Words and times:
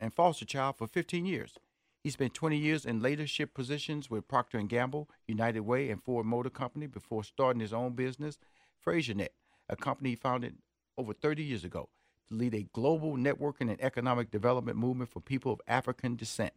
and 0.00 0.14
foster 0.14 0.44
child 0.44 0.76
for 0.78 0.86
15 0.86 1.26
years. 1.26 1.58
He 2.02 2.10
spent 2.10 2.32
20 2.32 2.56
years 2.56 2.86
in 2.86 3.02
leadership 3.02 3.52
positions 3.52 4.08
with 4.08 4.26
Procter 4.26 4.60
& 4.62 4.62
Gamble, 4.62 5.10
United 5.28 5.60
Way, 5.60 5.90
and 5.90 6.02
Ford 6.02 6.24
Motor 6.24 6.48
Company 6.48 6.86
before 6.86 7.22
starting 7.22 7.60
his 7.60 7.74
own 7.74 7.92
business, 7.92 8.38
FraserNet, 8.84 9.28
a 9.68 9.76
company 9.76 10.10
he 10.10 10.16
founded 10.16 10.56
over 10.96 11.12
30 11.12 11.42
years 11.42 11.62
ago 11.62 11.90
to 12.28 12.34
lead 12.34 12.54
a 12.54 12.66
global 12.72 13.16
networking 13.16 13.70
and 13.70 13.80
economic 13.82 14.30
development 14.30 14.78
movement 14.78 15.10
for 15.10 15.20
people 15.20 15.52
of 15.52 15.60
African 15.68 16.16
descent. 16.16 16.54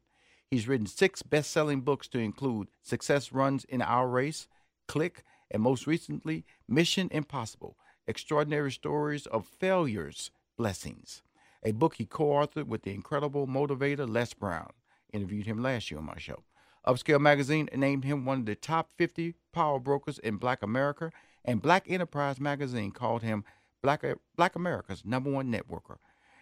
He's 0.50 0.68
written 0.68 0.86
six 0.86 1.22
best-selling 1.22 1.82
books 1.82 2.08
to 2.10 2.20
include 2.20 2.70
Success 2.82 3.34
Runs 3.34 3.66
in 3.66 3.82
Our 3.82 4.08
Race, 4.08 4.48
Click, 4.88 5.24
and 5.52 5.62
most 5.62 5.88
recently, 5.88 6.46
Mission 6.70 7.10
Impossible, 7.12 7.76
Extraordinary 8.08 8.72
Stories 8.72 9.26
of 9.26 9.46
Failures, 9.46 10.32
Blessings 10.58 11.22
a 11.64 11.72
book 11.72 11.95
he 11.95 12.06
co 12.06 12.25
authored 12.25 12.67
with 12.67 12.83
the 12.83 12.94
incredible 12.94 13.47
motivator 13.47 14.08
Les 14.08 14.33
Brown. 14.33 14.69
Interviewed 15.11 15.45
him 15.45 15.61
last 15.61 15.89
year 15.89 16.00
on 16.00 16.06
my 16.06 16.17
show. 16.17 16.44
Upscale 16.86 17.22
Magazine 17.22 17.69
named 17.73 18.03
him 18.03 18.25
one 18.25 18.39
of 18.39 18.45
the 18.45 18.56
top 18.56 18.89
50 18.97 19.36
power 19.53 19.80
brokers 19.80 20.19
in 20.19 20.38
Black 20.38 20.61
America, 20.61 21.11
and 21.45 21.61
Black 21.61 21.86
Enterprise 21.88 22.39
Magazine 22.39 22.91
called 22.91 23.22
him 23.22 23.46
Black, 23.81 24.03
Black 24.35 24.56
America's 24.56 25.06
number 25.06 25.31
one 25.31 25.52
networker 25.52 25.97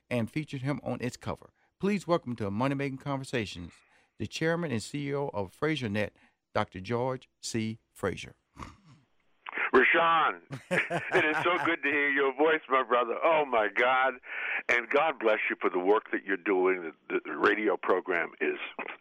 and 0.10 0.30
featured 0.30 0.62
him 0.62 0.80
on 0.84 0.98
its 1.02 1.18
cover. 1.18 1.52
Please 1.80 2.06
welcome 2.06 2.36
to 2.36 2.52
Money 2.52 2.76
Making 2.76 2.98
Conversations 2.98 3.72
the 4.20 4.28
chairman 4.28 4.72
and 4.72 4.82
CEO 4.82 5.32
of 5.34 5.52
FraserNet, 5.60 6.12
Dr. 6.54 6.80
George 6.80 7.28
C. 7.42 7.80
Fraser. 7.92 8.36
Rushion, 9.72 10.42
it 10.72 11.26
is 11.26 11.38
so 11.44 11.58
good 11.66 11.82
to 11.84 11.90
hear 11.90 12.10
your 12.10 12.34
voice, 12.36 12.62
my 12.70 12.84
brother. 12.84 13.16
Oh 13.24 13.46
my 13.46 13.70
God, 13.74 14.16
and 14.70 14.90
God 14.90 15.20
bless 15.20 15.40
you 15.50 15.56
for 15.60 15.70
the 15.70 15.80
work 15.80 16.12
that 16.12 16.26
you're 16.26 16.38
doing. 16.38 16.92
The, 17.10 17.20
the 17.26 17.38
radio 17.38 17.78
program 17.78 18.32
is 18.42 18.58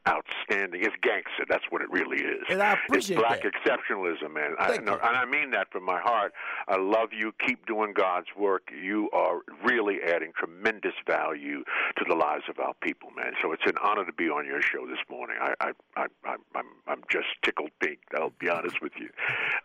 outstanding. 0.08 0.82
It's 0.82 0.94
gangster. 1.02 1.44
That's 1.48 1.64
what 1.70 1.82
it 1.82 1.90
really 1.90 2.18
is. 2.18 2.42
And 2.48 2.62
I 2.62 2.72
appreciate 2.74 3.18
it's 3.18 3.26
black 3.26 3.42
that. 3.42 3.52
exceptionalism, 3.54 4.32
man. 4.32 4.54
I, 4.58 4.78
no, 4.78 4.94
and 4.94 5.16
I 5.16 5.24
mean 5.26 5.50
that 5.50 5.70
from 5.70 5.84
my 5.84 6.00
heart. 6.00 6.32
I 6.68 6.76
love 6.76 7.10
you. 7.12 7.32
Keep 7.46 7.66
doing 7.66 7.92
God's 7.92 8.28
work. 8.38 8.70
You 8.82 9.10
are 9.12 9.40
really 9.64 9.98
adding 10.06 10.32
tremendous 10.36 10.94
value 11.06 11.64
to 11.98 12.04
the 12.08 12.14
lives 12.14 12.44
of 12.48 12.58
our 12.58 12.74
people, 12.82 13.10
man. 13.16 13.32
So 13.42 13.52
it's 13.52 13.62
an 13.66 13.74
honor 13.84 14.04
to 14.04 14.12
be 14.12 14.28
on 14.28 14.46
your 14.46 14.62
show 14.62 14.86
this 14.86 14.98
morning. 15.10 15.36
I, 15.40 15.54
I, 15.60 15.70
I, 15.96 16.06
I 16.24 16.36
I'm, 16.54 16.66
I'm 16.86 17.02
just 17.10 17.26
tickled 17.44 17.70
pink. 17.80 17.98
I'll 18.16 18.32
be 18.38 18.48
honest 18.48 18.80
with 18.82 18.92
you. 18.98 19.10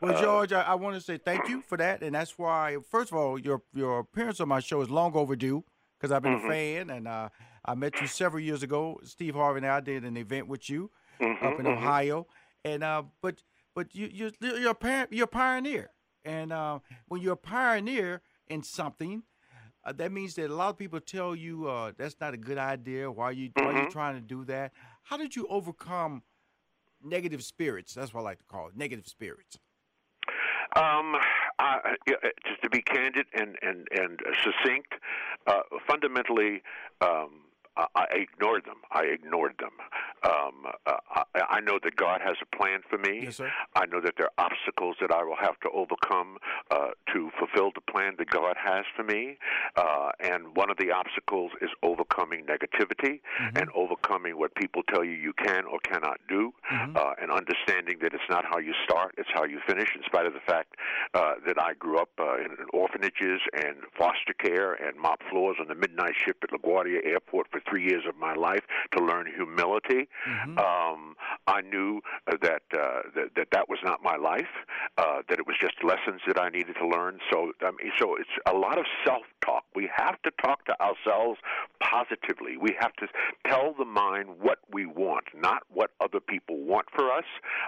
Well, 0.01 0.15
Uh, 0.15 0.21
George, 0.21 0.53
I, 0.53 0.61
I 0.63 0.75
want 0.75 0.95
to 0.95 1.01
say 1.01 1.17
thank 1.17 1.47
you 1.49 1.61
for 1.61 1.77
that, 1.77 2.01
and 2.03 2.13
that's 2.15 2.37
why. 2.37 2.77
First 2.91 3.11
of 3.11 3.17
all, 3.17 3.39
your 3.39 3.61
your 3.73 3.99
appearance 3.99 4.39
on 4.39 4.49
my 4.49 4.59
show 4.59 4.81
is 4.81 4.89
long 4.89 5.13
overdue 5.15 5.63
because 5.97 6.11
I've 6.11 6.21
been 6.23 6.39
Mhm. 6.39 6.45
a 6.45 6.49
fan, 6.49 6.89
and 6.89 7.07
uh, 7.07 7.29
I 7.65 7.75
met 7.75 7.99
you 8.01 8.07
several 8.07 8.41
years 8.43 8.63
ago. 8.63 8.99
Steve 9.03 9.35
Harvey 9.35 9.57
and 9.59 9.67
I 9.67 9.79
did 9.81 10.03
an 10.03 10.17
event 10.17 10.47
with 10.47 10.69
you 10.69 10.91
mhm, 11.19 11.37
up 11.43 11.59
in 11.59 11.65
mhm. 11.65 11.77
Ohio, 11.77 12.27
and 12.63 12.83
uh, 12.83 13.03
but 13.21 13.43
but 13.73 13.93
you 13.95 14.07
you 14.11 14.31
you're 14.41 14.71
a 14.71 14.75
par- 14.75 15.07
you're 15.11 15.25
a 15.25 15.27
pioneer, 15.27 15.91
and 16.23 16.53
uh, 16.53 16.79
when 17.07 17.21
you're 17.21 17.33
a 17.33 17.37
pioneer 17.37 18.21
in 18.47 18.63
something. 18.63 19.23
Uh, 19.83 19.91
that 19.93 20.11
means 20.11 20.33
that 20.33 20.49
a 20.49 20.55
lot 20.55 20.69
of 20.69 20.77
people 20.77 20.99
tell 20.99 21.35
you 21.35 21.67
uh, 21.67 21.91
that's 21.95 22.15
not 22.19 22.33
a 22.33 22.37
good 22.37 22.57
idea. 22.57 23.11
Why 23.11 23.31
you 23.31 23.51
why 23.59 23.73
you 23.73 23.85
Mhm. 23.85 23.91
trying 23.91 24.15
to 24.15 24.21
do 24.21 24.43
that? 24.45 24.73
How 25.03 25.15
did 25.17 25.35
you 25.35 25.45
overcome 25.47 26.23
negative 27.03 27.43
spirits? 27.43 27.93
That's 27.93 28.13
what 28.13 28.21
I 28.21 28.23
like 28.23 28.39
to 28.39 28.45
call 28.45 28.67
it, 28.67 28.75
negative 28.75 29.07
spirits. 29.07 29.59
Um, 30.75 31.15
I, 31.59 31.95
uh, 32.09 32.13
just 32.45 32.61
to 32.63 32.69
be 32.69 32.81
candid 32.81 33.27
and 33.33 33.57
and 33.61 33.87
and 33.91 34.19
succinct, 34.43 34.93
uh, 35.47 35.61
fundamentally, 35.87 36.61
um, 37.01 37.44
I, 37.77 37.85
I 37.95 38.05
ignored 38.15 38.65
them. 38.65 38.77
I 38.91 39.03
ignored 39.03 39.55
them. 39.59 39.71
Um, 40.23 40.65
uh, 40.85 40.97
I, 41.35 41.41
I 41.57 41.59
know 41.61 41.79
that 41.83 41.95
God 41.95 42.21
has 42.23 42.37
a 42.41 42.55
plan 42.55 42.79
for 42.89 42.97
me. 42.97 43.21
Yes, 43.23 43.37
sir. 43.37 43.51
I 43.75 43.85
know 43.85 44.01
that 44.01 44.13
there 44.17 44.27
are 44.37 44.45
obstacles 44.45 44.95
that 45.01 45.11
I 45.11 45.23
will 45.23 45.35
have 45.39 45.59
to 45.61 45.69
overcome 45.69 46.37
uh, 46.71 46.89
to 47.13 47.29
fulfill 47.37 47.71
the 47.75 47.81
plan 47.81 48.15
that 48.17 48.29
God 48.29 48.55
has 48.63 48.85
for 48.95 49.03
me. 49.03 49.37
Uh, 49.75 50.09
and 50.19 50.55
one 50.55 50.69
of 50.69 50.77
the 50.77 50.91
obstacles 50.91 51.51
is 51.61 51.69
overcoming 51.83 52.45
negativity 52.45 53.19
Mm-hmm. 53.35 53.57
and 53.57 53.69
overcoming 53.75 54.37
what 54.39 54.55
people 54.55 54.81
tell 54.91 55.03
you 55.03 55.11
you 55.11 55.33
can 55.33 55.65
or 55.65 55.79
cannot 55.79 56.19
do, 56.29 56.53
Mhm. 56.71 56.95
uh, 56.95 57.13
and 57.21 57.31
understanding 57.31 57.97
that 58.01 58.13
it's 58.13 58.23
not 58.29 58.45
how 58.45 58.57
you 58.57 58.73
start, 58.85 59.13
it's 59.17 59.29
how 59.33 59.43
you 59.43 59.59
finish, 59.67 59.89
in 59.95 60.01
spite 60.03 60.25
of 60.25 60.33
the 60.33 60.39
fact 60.39 60.75
uh, 61.13 61.33
that 61.45 61.61
I 61.61 61.73
grew 61.73 61.97
up 61.99 62.09
uh, 62.19 62.37
in 62.37 62.55
orphanages 62.73 63.41
and 63.53 63.75
foster 63.97 64.33
care 64.33 64.73
and 64.73 64.97
mop 64.97 65.21
floors 65.29 65.57
on 65.59 65.67
the 65.67 65.75
midnight 65.75 66.13
ship 66.23 66.37
at 66.43 66.49
LaGuardia 66.51 67.05
Airport 67.05 67.47
for 67.51 67.59
three 67.69 67.83
years 67.83 68.03
of 68.07 68.15
my 68.17 68.33
life 68.33 68.63
to 68.97 69.03
learn 69.03 69.25
humility. 69.27 70.07
Mhm. 70.27 70.57
Um, 70.59 71.15
I 71.47 71.61
knew 71.61 72.01
uh, 72.27 72.37
that, 72.41 72.63
uh, 72.73 73.01
that 73.15 73.35
that 73.35 73.47
that 73.51 73.69
was 73.69 73.79
not 73.83 74.03
my 74.03 74.15
life. 74.15 74.53
Uh, 74.97 75.21
that 75.29 75.39
it 75.39 75.47
was 75.47 75.57
just 75.59 75.75
lessons 75.83 76.21
that 76.27 76.39
I 76.39 76.49
needed 76.49 76.75
to 76.79 76.87
learn. 76.87 77.19
So, 77.31 77.51
I 77.61 77.71
mean, 77.71 77.91
so 77.97 78.15
it's 78.15 78.29
a 78.45 78.53
lot 78.53 78.77
of 78.77 78.85
self-talk. 79.05 79.63
We 79.75 79.89
have 79.95 80.21
to 80.23 80.31
talk 80.43 80.65
to 80.65 80.75
ourselves 80.81 81.39
positively. 81.81 82.57
We 82.57 82.75
have 82.79 82.93
to 82.93 83.07
tell 83.47 83.73
the 83.77 83.85
mind 83.85 84.29
what 84.39 84.59
we 84.71 84.85
want, 84.85 85.25
not 85.35 85.63
what 85.69 85.91
other 86.01 86.19
people 86.19 86.57
want 86.63 86.87
for 86.95 87.11
us. 87.11 87.25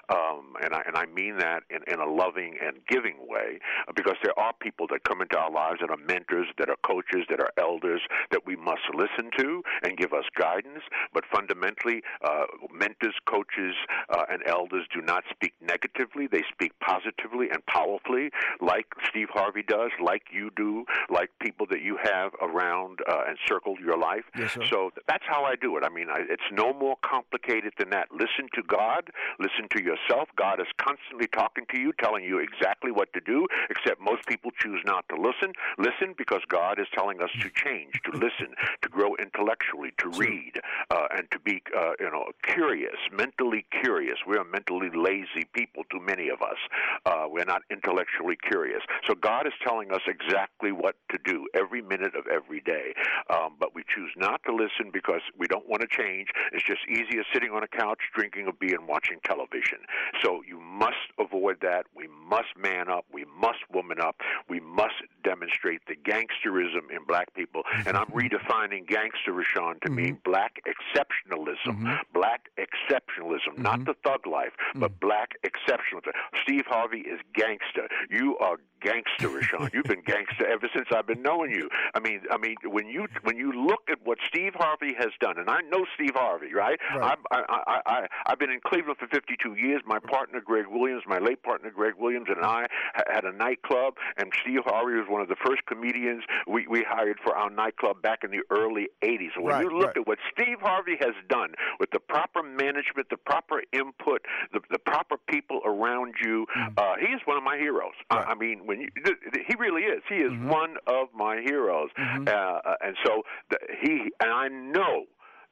Um, 0.10 0.56
and 0.64 0.74
I 0.74 0.82
and 0.88 0.96
I 0.98 1.06
mean 1.06 1.38
that 1.38 1.64
in, 1.70 1.82
in 1.92 2.00
a 2.00 2.06
loving 2.06 2.58
and 2.66 2.78
giving 2.88 3.18
way, 3.28 3.60
uh, 3.88 3.94
because 3.96 4.16
there 4.24 4.38
are 4.40 4.54
people 4.60 4.88
that 4.92 5.04
come 5.04 5.22
into 5.22 5.38
our 5.38 5.52
lives 5.52 5.80
that 5.82 5.90
are 5.90 5.98
mentors, 5.98 6.48
that 6.58 6.70
are 6.70 6.78
coaches, 6.86 7.26
that 7.30 7.40
are 7.40 7.52
elders 7.58 8.02
that 8.32 8.46
we 8.46 8.56
must 8.56 8.82
listen 8.94 9.32
to 9.38 9.64
and 9.88 9.98
give 9.98 10.14
us 10.14 10.26
guidance. 10.38 10.84
But 11.14 11.24
fundamentally, 11.34 12.02
uh, 12.24 12.46
mentors, 12.74 13.16
coaches, 13.26 13.76
uh, 14.10 14.26
and 14.30 14.44
elders 14.46 14.86
do 14.94 15.02
not 15.02 15.24
speak 15.32 15.54
negatively. 15.62 16.28
They 16.28 16.44
speak 16.52 16.74
positively 16.80 17.48
and 17.52 17.66
powerfully, 17.66 18.30
like 18.60 18.88
Steve 19.10 19.30
Harvey 19.32 19.64
does, 19.64 19.92
like 20.04 20.24
you 20.32 20.52
do, 20.56 20.86
like 21.10 21.30
people 21.40 21.66
that 21.72 21.82
you 21.82 21.98
have 22.04 22.32
around 22.42 23.00
uh, 23.08 23.24
and 23.28 23.38
circled 23.48 23.80
your 23.80 23.98
life. 23.98 24.26
Yes. 24.38 24.58
So 24.70 24.92
that's 25.08 25.24
how 25.28 25.44
I 25.44 25.56
do 25.56 25.78
it. 25.78 25.84
I 25.86 25.90
mean, 25.90 26.10
I, 26.10 26.20
it's 26.30 26.50
no 26.52 26.74
more 26.74 26.98
complicated 27.04 27.74
than 27.80 27.90
that. 27.92 28.12
Listen 28.12 28.50
to 28.56 28.64
God, 28.68 29.10
listen 29.40 29.68
to 29.76 29.84
yourself. 29.84 30.28
God 30.36 30.60
is 30.60 30.68
constantly 30.78 31.28
talking 31.28 31.66
to 31.74 31.80
you, 31.80 31.94
telling 32.02 32.24
you 32.24 32.40
exactly 32.40 32.92
what 32.92 33.14
to 33.14 33.22
do, 33.22 33.48
except 33.70 34.02
most 34.02 34.26
people 34.28 34.52
choose 34.60 34.82
not 34.86 35.06
to 35.10 35.16
listen. 35.16 35.54
Listen 35.78 36.14
because 36.18 36.42
God 36.50 36.80
is 36.80 36.88
telling 36.98 37.22
us 37.22 37.30
to 37.42 37.50
change, 37.54 38.02
to 38.06 38.12
listen, 38.12 38.56
to 38.82 38.90
grow 38.90 39.16
intellectually, 39.16 39.77
to 40.00 40.10
read, 40.10 40.54
uh, 40.92 41.08
and 41.18 41.30
to 41.32 41.40
be, 41.40 41.62
uh, 41.76 41.92
you 42.00 42.10
know, 42.12 42.26
curious, 42.44 42.98
mentally 43.12 43.66
curious. 43.82 44.18
We 44.28 44.38
are 44.38 44.44
mentally 44.44 44.90
lazy 44.94 45.46
people, 45.54 45.84
too 45.92 46.00
many 46.00 46.30
of 46.30 46.42
us. 46.42 46.58
Uh, 47.06 47.26
we're 47.30 47.46
not 47.46 47.62
intellectually 47.70 48.38
curious. 48.50 48.82
So 49.06 49.14
God 49.16 49.48
is 49.48 49.54
telling 49.66 49.92
us 49.92 50.02
exactly 50.08 50.72
what 50.72 50.96
to 51.12 51.18
do 51.24 51.48
every 51.54 51.82
minute 51.82 52.16
of 52.16 52.28
every 52.28 52.62
day. 52.62 52.94
Um, 53.30 53.56
but 53.60 53.76
we 53.76 53.84
choose 53.88 54.12
not 54.18 54.42
to 54.46 54.52
listen 54.54 54.92
because 54.92 55.22
we 55.38 55.48
don't 55.48 55.68
want 55.68 55.82
to 55.82 55.88
change. 55.88 56.30
It's 56.54 56.64
just 56.64 56.82
easier 56.90 57.24
sitting 57.34 57.52
on 57.52 57.64
a 57.64 57.68
couch, 57.68 58.00
drinking 58.16 58.48
a 58.48 58.54
beer, 58.54 58.78
and 58.78 58.88
watching 58.88 59.20
television. 59.24 59.80
So 60.24 60.42
you 60.48 60.60
must 60.60 60.96
avoid 61.20 61.58
that. 61.62 61.86
We 61.96 62.08
must 62.08 62.56
man 62.58 62.90
up. 62.90 63.06
We 63.12 63.26
must 63.26 63.60
woman 63.72 64.00
up. 64.00 64.18
We 64.50 64.60
must 64.60 64.96
demonstrate 65.24 65.82
the 65.88 65.96
gangsterism 65.96 66.92
in 66.92 67.04
black 67.08 67.34
people. 67.34 67.64
And 67.86 67.98
I'm 67.98 68.06
redefining 68.18 68.88
gangster, 68.88 69.34
Rushion, 69.68 69.80
to 69.86 69.92
mean 69.92 70.16
mm-hmm. 70.16 70.32
black 70.32 70.62
exceptionalism. 70.68 71.78
Mm-hmm. 71.78 71.94
Black 72.14 72.50
exceptionalism, 72.58 73.58
not 73.58 73.80
mm-hmm. 73.80 73.84
the 73.86 73.96
thug 74.04 74.26
life, 74.26 74.54
but 74.76 74.92
mm. 74.92 75.00
black 75.00 75.32
exceptionalism. 75.46 76.12
Steve 76.44 76.64
Harvey 76.68 77.00
is 77.00 77.20
gangster. 77.34 77.88
You 78.10 78.38
are 78.40 78.58
gangster, 78.82 79.30
Rushion. 79.30 79.70
You've 79.74 79.86
been 79.86 80.02
gangster 80.06 80.46
ever 80.48 80.68
since 80.76 80.88
I've 80.96 81.08
been 81.08 81.22
knowing 81.22 81.52
you. 81.52 81.70
I 81.96 82.00
mean, 82.00 82.22
I 82.32 82.38
mean, 82.38 82.56
when 82.66 82.88
you 82.88 83.08
when 83.24 83.38
you 83.38 83.52
look 83.52 83.84
at 83.90 84.00
what 84.04 84.18
Steve 84.28 84.54
Harvey 84.56 84.94
has 84.98 85.10
done, 85.20 85.38
and 85.38 85.50
I 85.50 85.62
know 85.62 85.86
Steve 85.96 86.16
Harvey, 86.16 86.54
right? 86.54 86.80
Right. 86.96 87.18
I, 87.32 87.36
I, 87.38 87.62
I, 87.68 87.82
I, 87.86 88.08
I've 88.28 88.40
been 88.40 88.52
in 88.52 88.60
Cleveland 88.66 88.98
for 89.00 89.08
52 89.08 89.56
years. 89.56 89.82
My 89.86 90.00
partner 90.00 90.42
Greg 90.42 90.66
Williams, 90.70 91.04
my 91.08 91.20
late 91.20 91.44
partner 91.44 91.70
Greg 91.72 91.94
Williams, 91.98 92.28
and 92.30 92.44
I 92.46 92.68
had 93.08 93.26
a 93.26 93.32
nightclub, 93.32 93.96
and 94.18 94.32
Steve 94.42 94.62
Harvey 94.66 94.96
was 94.98 95.08
one 95.10 95.22
of 95.22 95.28
the 95.28 95.36
first 95.46 95.66
comedians 95.66 96.24
we, 96.48 96.68
we 96.68 96.84
hired 96.88 97.18
for 97.24 97.36
our 97.36 97.50
nightclub 97.50 98.02
back 98.02 98.24
in 98.24 98.32
the 98.32 98.42
early 98.52 98.88
80s. 99.04 99.30
And 99.36 99.46
when 99.46 99.54
Right, 99.56 99.64
you 99.64 99.70
look 99.72 99.88
right. 99.88 99.98
at 99.98 100.08
what 100.08 100.18
Steve 100.32 100.58
Harvey 100.62 100.98
has 101.00 101.14
done 101.30 101.54
with 101.80 101.92
the 101.92 102.00
proper 102.00 102.44
management, 102.44 103.10
the 103.10 103.18
proper 103.18 103.62
input, 103.72 104.22
the, 104.54 104.60
the 104.70 104.80
proper 104.80 105.18
people 105.30 105.62
around 105.66 106.16
you, 106.24 106.46
uh, 106.78 106.94
he 107.00 107.08
is 107.08 107.22
one 107.26 107.38
of 107.38 107.44
my 107.44 107.58
heroes. 107.58 107.94
I, 108.10 108.18
Mm. 108.18 108.28
I 108.30 108.36
mean, 108.36 108.60
when 108.68 108.82
you, 108.82 108.90
th- 109.04 109.18
th- 109.34 109.46
he 109.48 109.56
really 109.58 109.82
is. 109.84 110.02
He 110.08 110.16
is 110.16 110.32
Mm-hmm. 110.32 110.50
one 110.50 110.76
of 110.88 111.08
my 111.16 111.42
heroes, 111.44 111.90
uh, 111.98 112.30
uh, 112.30 112.60
and 112.82 112.96
so 113.06 113.24
the, 113.50 113.58
he 113.82 114.12
and 114.22 114.32
I 114.32 114.48
know. 114.50 115.06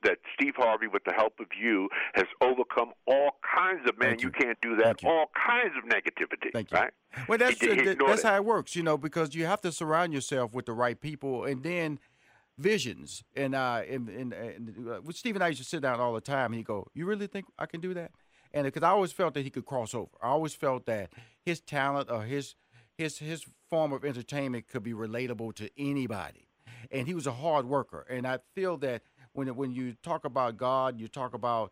That 0.04 0.18
Steve 0.40 0.54
Harvey, 0.56 0.86
with 0.86 1.02
the 1.06 1.14
help 1.14 1.34
of 1.40 1.48
you, 1.60 1.90
has 2.14 2.26
overcome 2.40 2.92
all 3.08 3.32
kinds 3.58 3.90
of 3.90 3.98
man. 3.98 4.10
Thank 4.12 4.22
You. 4.22 4.28
you. 4.28 4.34
can't 4.46 4.58
do 4.62 4.76
that. 4.76 5.04
All 5.04 5.32
kinds 5.48 5.72
of 5.82 5.90
negativity. 5.90 6.52
Thank 6.54 6.70
you. 6.72 6.78
Right? 6.78 6.92
Well, 7.28 7.40
that's 7.40 7.60
He- 7.60 7.70
he 7.74 7.96
that's 7.96 8.20
it. 8.24 8.28
how 8.28 8.36
it 8.36 8.46
works, 8.46 8.76
you 8.76 8.84
know, 8.84 8.98
because 9.00 9.34
you 9.34 9.48
have 9.48 9.62
to 9.62 9.72
surround 9.72 10.14
yourself 10.14 10.54
with 10.54 10.68
the 10.68 10.74
right 10.74 11.00
people, 11.02 11.46
and 11.46 11.64
then 11.64 11.98
visions. 12.58 13.24
And 13.36 13.56
uh, 13.56 13.82
and, 13.90 14.08
and, 14.10 14.34
and 14.34 14.88
uh, 14.88 15.02
with 15.04 15.16
Steve 15.16 15.36
and 15.36 15.44
I 15.44 15.48
used 15.48 15.62
to 15.62 15.68
sit 15.68 15.82
down 15.82 16.00
all 16.00 16.14
the 16.14 16.22
time. 16.22 16.48
And 16.52 16.56
he 16.56 16.64
go, 16.64 16.86
"You 16.94 17.08
really 17.08 17.26
think 17.28 17.46
I 17.58 17.66
can 17.66 17.82
do 17.82 17.94
that?" 17.96 18.12
And 18.54 18.66
because 18.66 18.84
I 18.84 18.90
always 18.90 19.12
felt 19.12 19.34
that 19.34 19.42
he 19.44 19.50
could 19.50 19.66
cross 19.66 19.96
over. 19.96 20.12
I 20.22 20.28
always 20.28 20.54
felt 20.54 20.86
that 20.86 21.10
his 21.44 21.62
talent 21.62 22.12
or 22.12 22.24
his 22.24 22.54
his 22.98 23.20
his 23.20 23.46
form 23.70 23.94
of 23.94 24.06
entertainment 24.06 24.68
could 24.68 24.84
be 24.84 24.94
relatable 24.94 25.54
to 25.56 25.70
anybody. 25.78 26.48
And 26.92 27.08
he 27.08 27.14
was 27.14 27.28
a 27.28 27.32
hard 27.32 27.66
worker. 27.66 28.06
And 28.10 28.28
I 28.28 28.40
feel 28.54 28.78
that 28.78 29.02
when 29.34 29.56
when 29.56 29.72
you 29.72 29.94
talk 30.04 30.26
about 30.26 30.58
God, 30.58 31.00
you 31.00 31.08
talk 31.08 31.34
about 31.34 31.72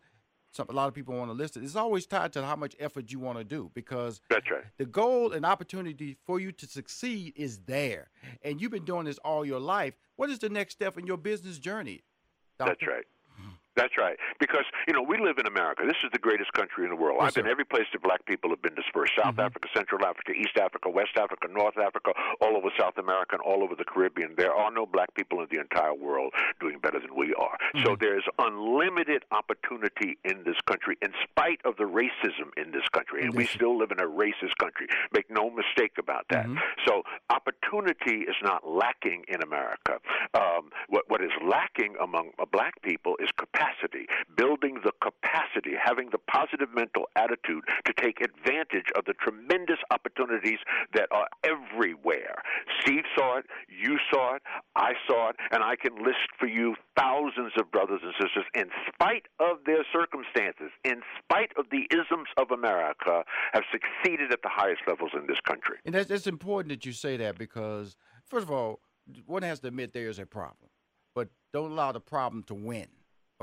some, 0.52 0.66
a 0.68 0.72
lot 0.72 0.86
of 0.86 0.94
people 0.94 1.16
want 1.16 1.30
to 1.30 1.34
list 1.34 1.56
it. 1.56 1.64
It's 1.64 1.74
always 1.76 2.06
tied 2.06 2.32
to 2.34 2.44
how 2.44 2.54
much 2.56 2.76
effort 2.78 3.10
you 3.10 3.18
want 3.18 3.38
to 3.38 3.44
do 3.44 3.70
because 3.74 4.20
That's 4.30 4.48
right. 4.50 4.64
the 4.78 4.86
goal 4.86 5.32
and 5.32 5.44
opportunity 5.44 6.16
for 6.24 6.38
you 6.38 6.52
to 6.52 6.66
succeed 6.66 7.32
is 7.36 7.58
there. 7.66 8.10
And 8.42 8.60
you've 8.60 8.70
been 8.70 8.84
doing 8.84 9.06
this 9.06 9.18
all 9.18 9.44
your 9.44 9.58
life. 9.58 9.94
What 10.16 10.30
is 10.30 10.38
the 10.38 10.48
next 10.48 10.74
step 10.74 10.96
in 10.96 11.06
your 11.06 11.16
business 11.16 11.58
journey? 11.58 12.04
That's 12.58 12.86
right. 12.86 13.04
That's 13.76 13.96
right. 13.98 14.16
Because, 14.38 14.64
you 14.86 14.94
know, 14.94 15.02
we 15.02 15.18
live 15.18 15.38
in 15.38 15.46
America. 15.46 15.82
This 15.86 15.98
is 16.04 16.10
the 16.12 16.18
greatest 16.18 16.52
country 16.52 16.84
in 16.84 16.90
the 16.90 16.96
world. 16.96 17.18
Yes, 17.20 17.28
I've 17.28 17.34
been 17.34 17.44
sir. 17.44 17.50
every 17.50 17.64
place 17.64 17.86
that 17.92 18.02
black 18.02 18.24
people 18.26 18.50
have 18.50 18.62
been 18.62 18.74
dispersed 18.74 19.12
South 19.20 19.38
Africa, 19.38 19.68
Central 19.74 20.04
Africa, 20.06 20.32
East 20.32 20.56
Africa, 20.60 20.90
West 20.90 21.16
Africa, 21.18 21.48
North 21.50 21.78
Africa, 21.78 22.12
all 22.40 22.56
over 22.56 22.68
South 22.78 22.98
America, 22.98 23.34
and 23.34 23.42
all 23.42 23.62
over 23.62 23.74
the 23.74 23.84
Caribbean. 23.84 24.34
There 24.36 24.54
are 24.54 24.70
no 24.70 24.86
black 24.86 25.14
people 25.14 25.40
in 25.40 25.48
the 25.50 25.60
entire 25.60 25.94
world 25.94 26.32
doing 26.60 26.78
better 26.78 27.00
than 27.00 27.14
we 27.16 27.34
are. 27.34 27.58
So 27.84 27.96
there's 27.98 28.24
unlimited 28.38 29.24
opportunity 29.32 30.18
in 30.24 30.44
this 30.44 30.56
country 30.66 30.96
in 31.02 31.12
spite 31.22 31.60
of 31.64 31.76
the 31.76 31.84
racism 31.84 32.54
in 32.56 32.70
this 32.70 32.86
country. 32.92 33.22
And 33.22 33.34
we 33.34 33.46
still 33.46 33.76
live 33.76 33.90
in 33.90 34.00
a 34.00 34.06
racist 34.06 34.56
country. 34.58 34.86
Make 35.12 35.30
no 35.30 35.50
mistake 35.50 35.98
about 35.98 36.26
that. 36.30 36.46
So 36.86 37.02
opportunity 37.30 38.24
is 38.24 38.36
not 38.42 38.66
lacking 38.66 39.24
in 39.28 39.42
America. 39.42 39.98
Um, 40.34 40.70
what, 40.88 41.04
what 41.08 41.22
is 41.22 41.30
lacking 41.44 41.94
among 42.00 42.30
uh, 42.38 42.44
black 42.50 42.80
people 42.82 43.16
is 43.20 43.28
capacity, 43.36 43.63
building 44.36 44.80
the 44.84 44.92
capacity, 45.00 45.72
having 45.82 46.10
the 46.10 46.18
positive 46.18 46.68
mental 46.74 47.04
attitude 47.16 47.64
to 47.86 47.92
take 47.92 48.20
advantage 48.20 48.90
of 48.96 49.04
the 49.04 49.14
tremendous 49.14 49.78
opportunities 49.90 50.58
that 50.94 51.08
are 51.10 51.28
everywhere. 51.44 52.42
Steve 52.80 53.04
saw 53.16 53.38
it, 53.38 53.46
you 53.68 53.98
saw 54.12 54.36
it, 54.36 54.42
I 54.76 54.92
saw 55.06 55.30
it, 55.30 55.36
and 55.50 55.62
I 55.62 55.76
can 55.76 55.96
list 55.96 56.28
for 56.38 56.46
you 56.46 56.74
thousands 56.96 57.52
of 57.58 57.70
brothers 57.70 58.00
and 58.02 58.12
sisters, 58.20 58.44
in 58.54 58.68
spite 58.92 59.26
of 59.40 59.58
their 59.66 59.84
circumstances, 59.92 60.70
in 60.84 61.02
spite 61.18 61.52
of 61.58 61.66
the 61.70 61.86
isms 61.90 62.28
of 62.36 62.50
America, 62.50 63.24
have 63.52 63.64
succeeded 63.72 64.32
at 64.32 64.42
the 64.42 64.50
highest 64.50 64.82
levels 64.86 65.10
in 65.14 65.26
this 65.26 65.38
country. 65.46 65.76
And 65.84 65.94
that's, 65.94 66.10
it's 66.10 66.26
important 66.26 66.70
that 66.70 66.86
you 66.86 66.92
say 66.92 67.16
that 67.18 67.38
because, 67.38 67.96
first 68.28 68.44
of 68.44 68.50
all, 68.50 68.80
one 69.26 69.42
has 69.42 69.60
to 69.60 69.68
admit 69.68 69.92
there 69.92 70.08
is 70.08 70.18
a 70.18 70.26
problem, 70.26 70.70
but 71.14 71.28
don't 71.52 71.72
allow 71.72 71.92
the 71.92 72.00
problem 72.00 72.42
to 72.44 72.54
win. 72.54 72.86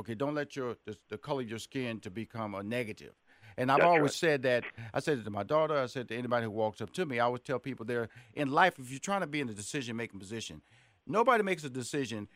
Okay, 0.01 0.15
don't 0.15 0.33
let 0.33 0.55
your 0.55 0.77
the, 0.85 0.97
the 1.09 1.17
color 1.17 1.41
of 1.41 1.49
your 1.49 1.59
skin 1.59 1.99
to 1.99 2.09
become 2.09 2.55
a 2.55 2.63
negative. 2.63 3.13
And 3.55 3.71
I've 3.71 3.79
That's 3.79 3.87
always 3.87 4.01
right. 4.01 4.13
said 4.13 4.41
that. 4.43 4.63
I 4.95 4.99
said 4.99 5.19
it 5.19 5.25
to 5.25 5.29
my 5.29 5.43
daughter. 5.43 5.77
I 5.77 5.85
said 5.85 6.07
to 6.07 6.15
anybody 6.15 6.45
who 6.45 6.51
walks 6.51 6.81
up 6.81 6.91
to 6.93 7.05
me. 7.05 7.19
I 7.19 7.25
always 7.25 7.41
tell 7.41 7.59
people 7.59 7.85
there 7.85 8.09
in 8.33 8.49
life, 8.49 8.79
if 8.79 8.89
you're 8.89 8.99
trying 8.99 9.21
to 9.21 9.27
be 9.27 9.41
in 9.41 9.49
a 9.49 9.53
decision 9.53 9.95
making 9.95 10.19
position, 10.19 10.63
nobody 11.05 11.43
makes 11.43 11.63
a 11.63 11.69
decision. 11.69 12.27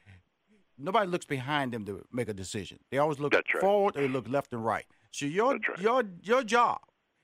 Nobody 0.78 1.10
looks 1.10 1.26
behind 1.26 1.72
them 1.72 1.86
to 1.86 2.06
make 2.12 2.30
a 2.30 2.34
decision. 2.34 2.78
They 2.92 3.00
always 3.00 3.18
look 3.18 3.32
That's 3.32 3.52
right. 3.52 3.62
forward. 3.62 3.98
Or 3.98 4.02
they 4.02 4.08
look 4.08 4.30
left 4.30 4.54
and 4.54 4.64
right. 4.64 4.86
So 5.10 5.26
your 5.26 5.54
right. 5.54 5.80
your 5.80 6.04
your 6.22 6.44
job 6.44 6.82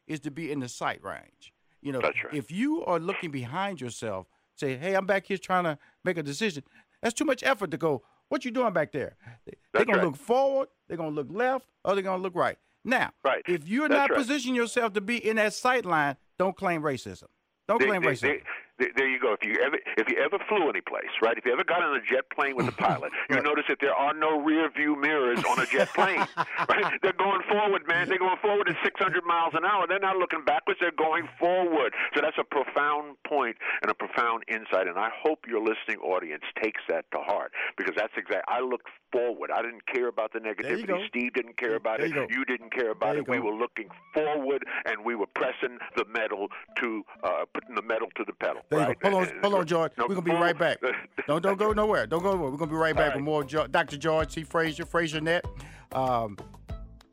is 0.08 0.22
to 0.22 0.32
be 0.32 0.52
in 0.52 0.60
the 0.62 0.70
sight 0.70 1.04
range. 1.04 1.54
You 1.82 1.92
know, 1.92 2.00
right. 2.00 2.16
if 2.34 2.50
you 2.50 2.84
are 2.86 3.00
looking 3.00 3.30
behind 3.30 3.80
yourself, 3.80 4.26
say, 4.56 4.76
"Hey, 4.78 4.96
I'm 4.96 5.06
back 5.06 5.28
here 5.28 5.38
trying 5.38 5.66
to 5.66 5.78
make 6.04 6.18
a 6.18 6.24
decision." 6.24 6.64
That's 7.04 7.14
too 7.14 7.26
much 7.26 7.44
effort 7.44 7.70
to 7.72 7.78
go. 7.78 8.04
What 8.32 8.46
you 8.46 8.52
doing 8.52 8.72
back 8.72 8.94
there? 8.94 9.18
They- 9.46 9.52
They're 9.52 9.56
That's 9.74 9.86
gonna 9.88 9.98
right. 9.98 10.06
look 10.08 10.16
forward. 10.16 10.70
They're 10.88 10.96
gonna 10.96 11.10
look 11.10 11.28
left, 11.30 11.66
or 11.84 11.96
they're 11.96 12.02
gonna 12.04 12.24
look 12.24 12.34
right. 12.34 12.58
Now, 12.86 13.12
Right. 13.26 13.44
if 13.46 13.68
you're 13.68 13.90
That's 13.90 14.00
not 14.00 14.10
right. 14.12 14.18
positioning 14.20 14.56
yourself 14.56 14.94
to 14.94 15.02
be 15.02 15.18
in 15.18 15.36
that 15.36 15.54
sight 15.54 15.84
line, 15.84 16.16
don't 16.40 16.56
claim 16.56 16.82
racism. 16.82 17.26
Don't 17.68 17.80
They- 17.82 17.88
claim 17.88 18.04
they- 18.04 18.08
racism. 18.08 18.22
they- 18.22 18.44
there 18.80 19.08
you 19.08 19.20
go. 19.20 19.34
If 19.34 19.44
you 19.48 19.58
ever 19.64 19.78
if 19.98 20.08
you 20.10 20.18
ever 20.24 20.38
flew 20.50 20.70
any 20.70 20.82
place, 20.82 21.12
right? 21.22 21.38
If 21.38 21.46
you 21.46 21.54
ever 21.54 21.64
got 21.64 21.82
on 21.84 21.96
a 21.96 22.02
jet 22.02 22.26
plane 22.34 22.56
with 22.56 22.68
a 22.68 22.72
pilot, 22.78 23.12
you 23.30 23.36
Right. 23.36 23.44
notice 23.46 23.66
that 23.70 23.78
there 23.80 23.94
are 23.94 24.14
no 24.14 24.40
rear 24.42 24.70
view 24.72 24.96
mirrors 24.96 25.44
on 25.46 25.60
a 25.60 25.66
jet 25.66 25.94
plane. 25.96 26.26
right? 26.70 27.00
They're 27.02 27.14
going 27.14 27.42
forward, 27.50 27.84
man. 27.88 28.10
They're 28.10 28.18
going 28.20 28.38
forward 28.42 28.70
at 28.70 28.76
600 28.84 29.24
miles 29.26 29.54
an 29.56 29.66
hour. 29.66 29.86
They're 29.88 30.00
not 30.00 30.18
looking 30.18 30.44
backwards. 30.46 30.80
They're 30.80 30.92
going 30.98 31.28
forward. 31.40 31.94
So 32.16 32.22
that's 32.22 32.38
a 32.40 32.44
profound 32.44 33.18
point 33.28 33.58
and 33.82 33.92
a 33.92 33.94
profound 33.96 34.44
insight. 34.48 34.88
And 34.88 34.98
I 34.98 35.10
hope 35.14 35.46
your 35.48 35.62
listening 35.62 36.00
audience 36.04 36.44
takes 36.62 36.82
that 36.90 37.06
to 37.14 37.20
heart 37.20 37.52
because 37.78 37.94
that's 37.96 38.14
exactly. 38.18 38.42
I 38.48 38.62
looked 38.62 38.88
forward. 39.12 39.52
I 39.52 39.62
didn't 39.62 39.86
care 39.86 40.08
about 40.08 40.34
the 40.34 40.40
negativity. 40.40 41.08
Steve 41.08 41.34
didn't 41.34 41.58
care 41.58 41.76
about 41.76 42.00
There 42.00 42.08
it. 42.08 42.30
you 42.32 42.44
go. 42.44 42.44
didn't 42.46 42.72
care 42.74 42.92
about 42.92 43.14
There 43.14 43.20
it. 43.22 43.28
We 43.30 43.38
go. 43.38 43.44
were 43.46 43.54
looking 43.56 43.90
forward 44.14 44.64
and 44.86 45.04
we 45.06 45.16
were 45.16 45.28
pressing 45.36 45.78
the 45.96 46.06
metal 46.06 46.48
to 46.80 47.04
uh, 47.24 47.46
putting 47.54 47.76
the 47.76 47.82
metal 47.82 48.08
to 48.16 48.24
the 48.26 48.34
pedal. 48.34 48.62
There 48.70 48.80
you 48.80 48.86
right? 48.88 49.00
go. 49.00 49.10
Hold 49.12 49.24
on, 49.24 49.30
And- 49.34 49.42
hold 49.42 49.54
on, 49.56 49.66
George. 49.66 49.92
No, 49.98 50.06
We're 50.08 50.16
gonna 50.16 50.22
be 50.26 50.32
right 50.32 50.58
back. 50.58 50.78
Don't 51.28 51.42
don't 51.44 51.58
go 51.58 51.72
nowhere. 51.74 52.08
Don't 52.08 52.24
go 52.24 52.36
nowhere. 52.36 52.52
We're 52.52 52.58
gonna 52.58 52.72
be 52.72 52.78
right 52.78 52.96
back 52.96 53.12
All 53.12 53.18
with 53.18 53.26
more 53.26 53.44
jo- 53.44 53.68
Dr. 53.68 53.98
George 53.98 54.32
C. 54.32 54.44
Fraser, 54.44 54.86
Frazier 54.86 55.22
Net. 55.22 55.46
Um, 55.92 56.38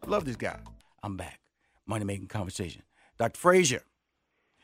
love 0.06 0.24
this 0.24 0.36
guy. 0.36 0.58
I'm 1.02 1.16
back. 1.16 1.40
Money 1.86 2.04
making 2.04 2.26
conversation. 2.28 2.82
Dr. 3.18 3.38
Fraser. 3.38 3.82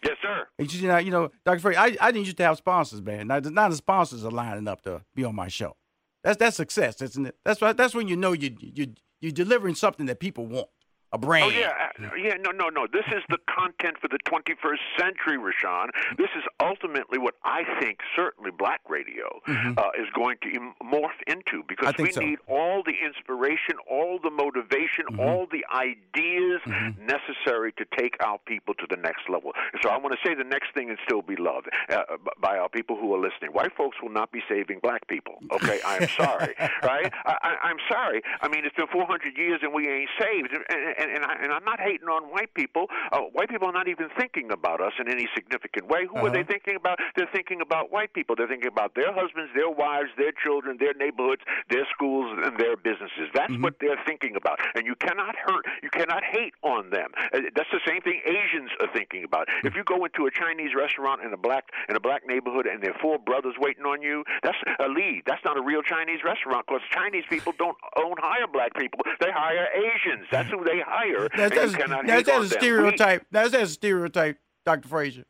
Yes, 0.05 0.17
sir. 0.23 0.47
You 0.59 0.89
know, 0.89 0.99
you 0.99 1.11
know, 1.11 1.31
Dr. 1.45 1.61
Fraser, 1.61 1.79
I, 1.81 1.97
I 2.01 2.11
didn't 2.13 2.27
used 2.27 2.37
to 2.37 2.43
have 2.45 2.57
sponsors, 2.59 3.01
man. 3.03 3.27
Now, 3.27 3.39
now 3.41 3.69
the 3.69 3.77
sponsors 3.77 4.25
are 4.25 4.31
lining 4.31 4.69
up 4.69 4.83
to 4.83 5.03
be 5.15 5.25
on 5.25 5.35
my 5.35 5.49
show. 5.49 5.77
That's 6.25 6.39
that's 6.39 6.57
success, 6.57 7.03
isn't 7.03 7.27
it? 7.27 7.37
That's. 7.45 7.61
That's 7.61 7.95
when 7.95 8.09
you 8.09 8.17
know 8.17 8.33
you 8.33 8.57
you 8.61 8.95
You're 9.21 9.33
delivering 9.33 9.77
something 9.77 10.07
that 10.07 10.21
people 10.21 10.47
want 10.47 10.69
a 11.15 11.19
brand. 11.19 11.45
Oh 11.45 11.57
yeah, 11.57 11.73
uh, 12.03 12.15
yeah. 12.17 12.35
No, 12.35 12.51
no, 12.51 12.69
no. 12.69 12.87
This 12.93 13.07
is 13.09 13.23
the 13.31 13.39
content 13.49 13.97
for 14.01 14.09
the 14.09 14.19
21st 14.27 14.83
century, 14.99 15.39
Rushion. 15.39 15.91
This 16.19 16.29
is 16.37 16.43
ultimately 16.61 17.19
what 17.19 17.35
I 17.45 17.63
think 17.81 17.99
certainly 18.17 18.51
black 18.51 18.81
radio 18.89 19.41
mm-hmm. 19.47 19.79
uh, 19.79 19.95
is 19.97 20.09
going 20.15 20.37
to 20.43 20.49
morph 20.85 21.17
into 21.27 21.63
because 21.69 21.95
we 21.99 22.11
so. 22.11 22.21
need 22.21 22.39
all 22.49 22.83
the 22.85 22.95
inspiration, 23.07 23.77
all 23.89 24.19
the 24.23 24.31
motivation, 24.31 25.07
mm-hmm. 25.07 25.21
all 25.21 25.47
the 25.51 25.65
ideas 25.73 26.61
mm-hmm. 26.67 27.07
necessary 27.07 27.73
to 27.79 27.85
take 27.97 28.17
our 28.21 28.39
people 28.47 28.75
to 28.75 28.87
the 28.91 28.97
next 28.97 29.31
level. 29.31 29.53
so 29.83 29.91
I 29.91 29.99
want 29.99 30.19
to 30.19 30.29
say 30.29 30.35
the 30.35 30.43
next 30.43 30.75
thing 30.75 30.91
is 30.91 30.99
still 31.07 31.23
be 31.23 31.37
loved 31.37 31.69
uh, 31.91 32.03
by 32.41 32.59
our 32.59 32.69
people 32.69 32.97
who 32.97 33.15
are 33.15 33.21
listening. 33.21 33.53
White 33.53 33.73
folks 33.77 33.97
will 34.03 34.11
not 34.11 34.33
be 34.33 34.43
saving 34.49 34.81
black 34.83 35.07
people. 35.07 35.35
Okay, 35.53 35.79
I'm 35.87 36.09
sorry, 36.09 36.55
right? 36.83 37.13
I, 37.25 37.71
am 37.71 37.79
sorry. 37.89 38.21
I 38.41 38.49
mean, 38.49 38.65
it's 38.65 38.75
been 38.75 38.89
400 38.89 39.39
years 39.39 39.61
and 39.63 39.73
we 39.73 39.89
ain't 39.89 40.11
saved. 40.19 40.51
And, 40.53 40.65
and, 40.99 41.04
and, 41.05 41.13
and, 41.13 41.25
I, 41.25 41.37
and 41.43 41.53
I'm 41.53 41.65
not 41.65 41.81
hating 41.81 42.09
on 42.09 42.33
white 42.33 42.53
people. 42.55 42.87
Uh, 43.13 43.21
white 43.33 43.49
people 43.49 43.69
are 43.69 43.77
not 43.77 43.89
even 43.89 44.09
thinking 44.19 44.51
about 44.51 44.81
us 44.81 44.93
in 44.99 45.09
any 45.09 45.29
significant 45.35 45.89
way. 45.89 46.07
Who 46.09 46.17
uh-huh. 46.17 46.27
are 46.27 46.31
they 46.31 46.41
uh-huh. 46.41 46.57
thinking 46.57 46.77
about? 46.77 46.99
They're 47.17 47.31
thinking 47.33 47.61
about 47.61 47.93
white 47.93 48.13
people. 48.13 48.37
They're 48.37 48.49
thinking 48.49 48.69
about 48.69 48.95
their 48.95 49.13
husbands, 49.13 49.53
their 49.55 49.71
wives, 49.71 50.11
their 50.17 50.33
children, 50.33 50.79
their 50.81 50.95
neighborhoods, 50.95 51.43
their 51.69 51.87
schools, 51.93 52.33
and 52.43 52.57
their 52.59 52.77
businesses. 52.77 53.29
That's 53.35 53.53
mm-hmm. 53.53 53.63
what 53.63 53.77
they're 53.81 54.01
thinking 54.07 54.37
about. 54.37 54.59
And 54.75 54.87
you 54.87 54.95
cannot 54.97 55.37
hurt, 55.37 55.65
you 55.83 55.91
cannot 55.91 56.25
hate 56.25 56.55
on 56.63 56.91
them. 56.91 57.13
Uh, 57.33 57.53
that's 57.55 57.71
the 57.71 57.85
same 57.87 58.01
thing 58.01 58.21
Asians 58.25 58.71
are 58.81 58.89
thinking 58.93 59.25
about. 59.25 59.49
Mm-hmm. 59.49 59.67
If 59.69 59.75
you 59.77 59.85
go 59.85 60.05
into 60.05 60.27
a 60.27 60.31
Chinese 60.31 60.75
restaurant 60.75 61.23
in 61.23 61.33
a 61.33 61.37
black 61.37 61.69
in 61.89 61.97
a 61.97 62.01
black 62.01 62.27
neighborhood 62.27 62.67
and 62.67 62.83
there 62.83 62.93
are 62.93 63.03
four 63.03 63.19
brothers 63.19 63.55
waiting 63.59 63.85
on 63.85 64.01
you, 64.03 64.25
that's 64.43 64.59
a 64.81 64.89
lead. 64.89 65.23
That's 65.27 65.45
not 65.45 65.57
a 65.57 65.63
real 65.63 65.83
Chinese 65.83 66.25
restaurant 66.25 66.67
because 66.67 66.83
Chinese 66.91 67.25
people 67.29 67.53
don't 67.59 67.77
own 67.97 68.17
hire 68.19 68.47
black 68.47 68.75
people. 68.75 69.01
They 69.21 69.31
hire 69.31 69.69
Asians. 69.75 70.27
That's 70.31 70.51
who 70.51 70.65
they 70.65 70.81
hire. 70.95 71.29
That's, 71.37 71.55
that's, 71.55 71.73
that's, 72.07 72.27
that's 72.27 72.29
a 72.29 72.49
stereotype. 72.49 73.23
We, 73.23 73.27
that's 73.33 73.55
a 73.55 73.67
stereotype, 73.67 74.39
Dr. 74.65 74.89
Fraser. 74.89 75.25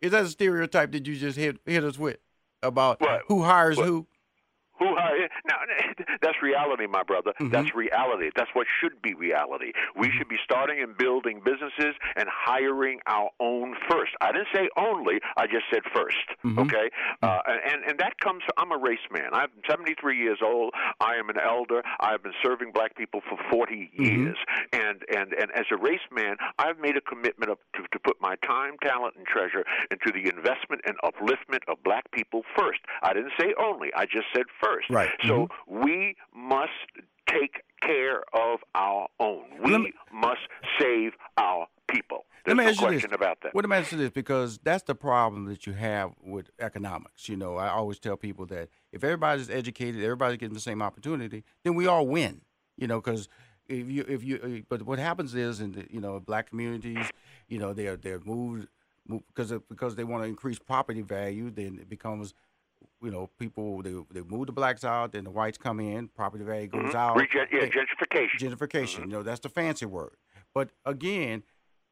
Is 0.00 0.10
that 0.12 0.24
a 0.24 0.28
stereotype 0.28 0.92
that 0.92 1.06
you 1.06 1.16
just 1.16 1.38
hit 1.38 1.58
hit 1.64 1.84
us 1.84 1.98
with 1.98 2.18
about 2.62 3.00
what? 3.00 3.22
who 3.28 3.42
hires 3.42 3.76
what? 3.76 3.86
who? 3.86 4.06
Who? 4.82 4.96
Now, 5.46 5.58
that's 6.22 6.42
reality, 6.42 6.86
my 6.86 7.02
brother. 7.02 7.32
Mm-hmm. 7.40 7.50
That's 7.50 7.74
reality. 7.74 8.30
That's 8.34 8.50
what 8.54 8.66
should 8.80 9.00
be 9.02 9.14
reality. 9.14 9.72
We 9.96 10.10
should 10.16 10.28
be 10.28 10.38
starting 10.44 10.82
and 10.82 10.96
building 10.96 11.40
businesses 11.44 11.94
and 12.16 12.28
hiring 12.28 13.00
our 13.06 13.30
own 13.40 13.76
first. 13.88 14.12
I 14.20 14.32
didn't 14.32 14.48
say 14.54 14.68
only. 14.76 15.20
I 15.36 15.46
just 15.46 15.66
said 15.72 15.82
1st 15.94 16.26
mm-hmm. 16.44 16.58
Okay, 16.60 16.90
mm-hmm. 17.22 17.24
uh, 17.24 17.38
and 17.46 17.84
and 17.84 17.98
that 17.98 18.18
comes. 18.20 18.42
I'm 18.56 18.72
a 18.72 18.78
race 18.78 19.06
man. 19.10 19.30
I'm 19.32 19.50
73 19.68 20.18
years 20.18 20.38
old. 20.42 20.74
I 21.00 21.14
am 21.14 21.28
an 21.28 21.36
elder. 21.38 21.82
I've 22.00 22.22
been 22.22 22.34
serving 22.42 22.72
black 22.72 22.96
people 22.96 23.20
for 23.28 23.38
40 23.50 23.74
mm-hmm. 23.74 24.02
years, 24.02 24.36
and 24.72 25.02
and 25.14 25.32
and 25.32 25.50
as 25.54 25.66
a 25.70 25.76
race 25.76 26.06
man, 26.10 26.36
I've 26.58 26.78
made 26.78 26.96
a 26.96 27.00
commitment 27.00 27.50
of, 27.50 27.58
to 27.76 27.82
to 27.92 27.98
put 27.98 28.20
my 28.20 28.36
time, 28.46 28.76
talent, 28.82 29.14
and 29.16 29.26
treasure 29.26 29.64
into 29.90 30.10
the 30.12 30.28
investment 30.28 30.82
and 30.86 30.96
upliftment 31.04 31.62
of 31.68 31.82
black 31.84 32.10
people 32.12 32.42
first. 32.56 32.80
I 33.02 33.12
didn't 33.12 33.32
say 33.38 33.54
only. 33.58 33.90
I 33.94 34.04
just 34.06 34.26
said 34.34 34.46
first. 34.62 34.71
Right. 34.90 35.10
So 35.26 35.48
mm-hmm. 35.48 35.84
we 35.84 36.16
must 36.34 36.70
take 37.28 37.62
care 37.82 38.22
of 38.32 38.60
our 38.74 39.08
own. 39.20 39.44
We 39.64 39.78
me, 39.78 39.92
must 40.12 40.40
save 40.78 41.12
our 41.38 41.66
people. 41.90 42.24
There's 42.44 42.56
let 42.56 42.56
me 42.56 42.64
no 42.64 42.70
ask 42.70 42.78
question 42.80 43.10
this. 43.10 43.16
about 43.16 43.38
that. 43.42 43.54
Let 43.54 43.68
me 43.68 43.76
ask 43.76 43.92
you 43.92 43.98
this 43.98 44.10
because 44.10 44.58
that's 44.62 44.82
the 44.82 44.94
problem 44.94 45.46
that 45.46 45.66
you 45.66 45.74
have 45.74 46.12
with 46.22 46.50
economics. 46.58 47.28
You 47.28 47.36
know, 47.36 47.56
I 47.56 47.68
always 47.68 47.98
tell 47.98 48.16
people 48.16 48.46
that 48.46 48.68
if 48.92 49.04
everybody's 49.04 49.48
educated, 49.48 50.02
everybody's 50.02 50.38
getting 50.38 50.54
the 50.54 50.60
same 50.60 50.82
opportunity, 50.82 51.44
then 51.62 51.74
we 51.74 51.86
all 51.86 52.06
win. 52.06 52.40
You 52.76 52.88
know, 52.88 53.00
because 53.00 53.28
if 53.68 53.88
you 53.88 54.04
if 54.08 54.24
you 54.24 54.64
but 54.68 54.82
what 54.82 54.98
happens 54.98 55.34
is 55.34 55.60
in 55.60 55.72
the 55.72 55.86
you 55.90 56.00
know 56.00 56.18
black 56.18 56.50
communities, 56.50 57.10
you 57.48 57.58
know 57.58 57.72
they're 57.72 57.96
they're 57.96 58.20
moved 58.24 58.66
because 59.06 59.52
because 59.68 59.94
they 59.94 60.04
want 60.04 60.24
to 60.24 60.28
increase 60.28 60.58
property 60.58 61.02
value, 61.02 61.50
then 61.50 61.78
it 61.80 61.88
becomes 61.88 62.34
you 63.02 63.10
know, 63.10 63.30
people 63.38 63.82
they 63.82 63.94
they 64.10 64.22
move 64.22 64.46
the 64.46 64.52
blacks 64.52 64.84
out, 64.84 65.12
then 65.12 65.24
the 65.24 65.30
whites 65.30 65.58
come 65.58 65.80
in, 65.80 66.08
property 66.08 66.44
value 66.44 66.68
goes 66.68 66.86
mm-hmm. 66.86 66.96
out. 66.96 67.16
Regen- 67.16 67.46
yeah, 67.52 67.66
gentrification. 67.66 68.38
Gentrification. 68.38 68.94
Mm-hmm. 68.94 69.10
You 69.10 69.16
know, 69.16 69.22
that's 69.22 69.40
the 69.40 69.48
fancy 69.48 69.86
word. 69.86 70.16
But 70.54 70.70
again, 70.84 71.42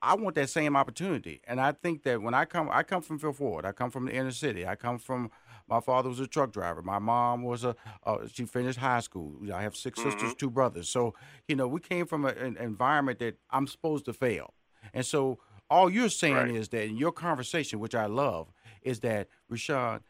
I 0.02 0.14
want 0.14 0.34
that 0.36 0.48
same 0.48 0.76
opportunity, 0.76 1.40
and 1.46 1.60
I 1.60 1.72
think 1.72 2.04
that 2.04 2.22
when 2.22 2.34
I 2.34 2.44
come, 2.44 2.68
I 2.72 2.82
come 2.82 3.02
from 3.02 3.18
Phil 3.18 3.32
Ford. 3.32 3.66
I 3.66 3.72
come 3.72 3.90
from 3.90 4.06
the 4.06 4.12
inner 4.12 4.32
city. 4.32 4.66
I 4.66 4.76
come 4.76 4.98
from. 4.98 5.30
My 5.68 5.78
father 5.78 6.08
was 6.08 6.18
a 6.18 6.26
truck 6.26 6.52
driver. 6.52 6.82
My 6.82 6.98
mom 6.98 7.42
was 7.42 7.64
a. 7.64 7.76
Uh, 8.04 8.26
she 8.32 8.44
finished 8.44 8.78
high 8.78 9.00
school. 9.00 9.36
I 9.54 9.62
have 9.62 9.76
6 9.76 9.98
mm-hmm. 9.98 10.10
sisters, 10.10 10.34
two 10.34 10.50
brothers. 10.50 10.88
So 10.88 11.14
you 11.48 11.56
know, 11.56 11.68
we 11.68 11.80
came 11.80 12.06
from 12.06 12.24
a, 12.24 12.28
an 12.28 12.56
environment 12.56 13.18
that 13.20 13.36
I'm 13.50 13.66
supposed 13.66 14.06
to 14.06 14.12
fail, 14.12 14.54
and 14.94 15.04
so 15.04 15.38
all 15.70 15.88
you're 15.88 16.08
saying 16.08 16.34
right. 16.34 16.50
is 16.50 16.68
that 16.70 16.84
in 16.84 16.96
your 16.96 17.12
conversation, 17.12 17.78
which 17.78 17.94
I 17.94 18.06
love, 18.06 18.52
is 18.82 19.00
that 19.00 19.28
Rushion, 19.48 20.00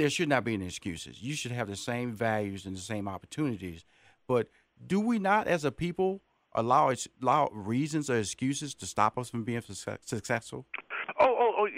there 0.00 0.08
should 0.08 0.30
not 0.30 0.44
be 0.44 0.54
any 0.54 0.64
excuses. 0.64 1.22
You 1.22 1.34
should 1.34 1.52
have 1.52 1.68
the 1.68 1.76
same 1.76 2.12
values 2.12 2.64
and 2.64 2.74
the 2.74 2.80
same 2.80 3.06
opportunities. 3.06 3.84
But 4.26 4.48
do 4.86 4.98
we 4.98 5.18
not, 5.18 5.46
as 5.46 5.62
a 5.66 5.70
people, 5.70 6.22
allow 6.54 6.94
allow 7.20 7.50
reasons 7.52 8.08
or 8.08 8.16
excuses 8.16 8.74
to 8.76 8.86
stop 8.86 9.18
us 9.18 9.28
from 9.28 9.44
being 9.44 9.60
successful? 9.60 10.64
Oh, 11.60 11.68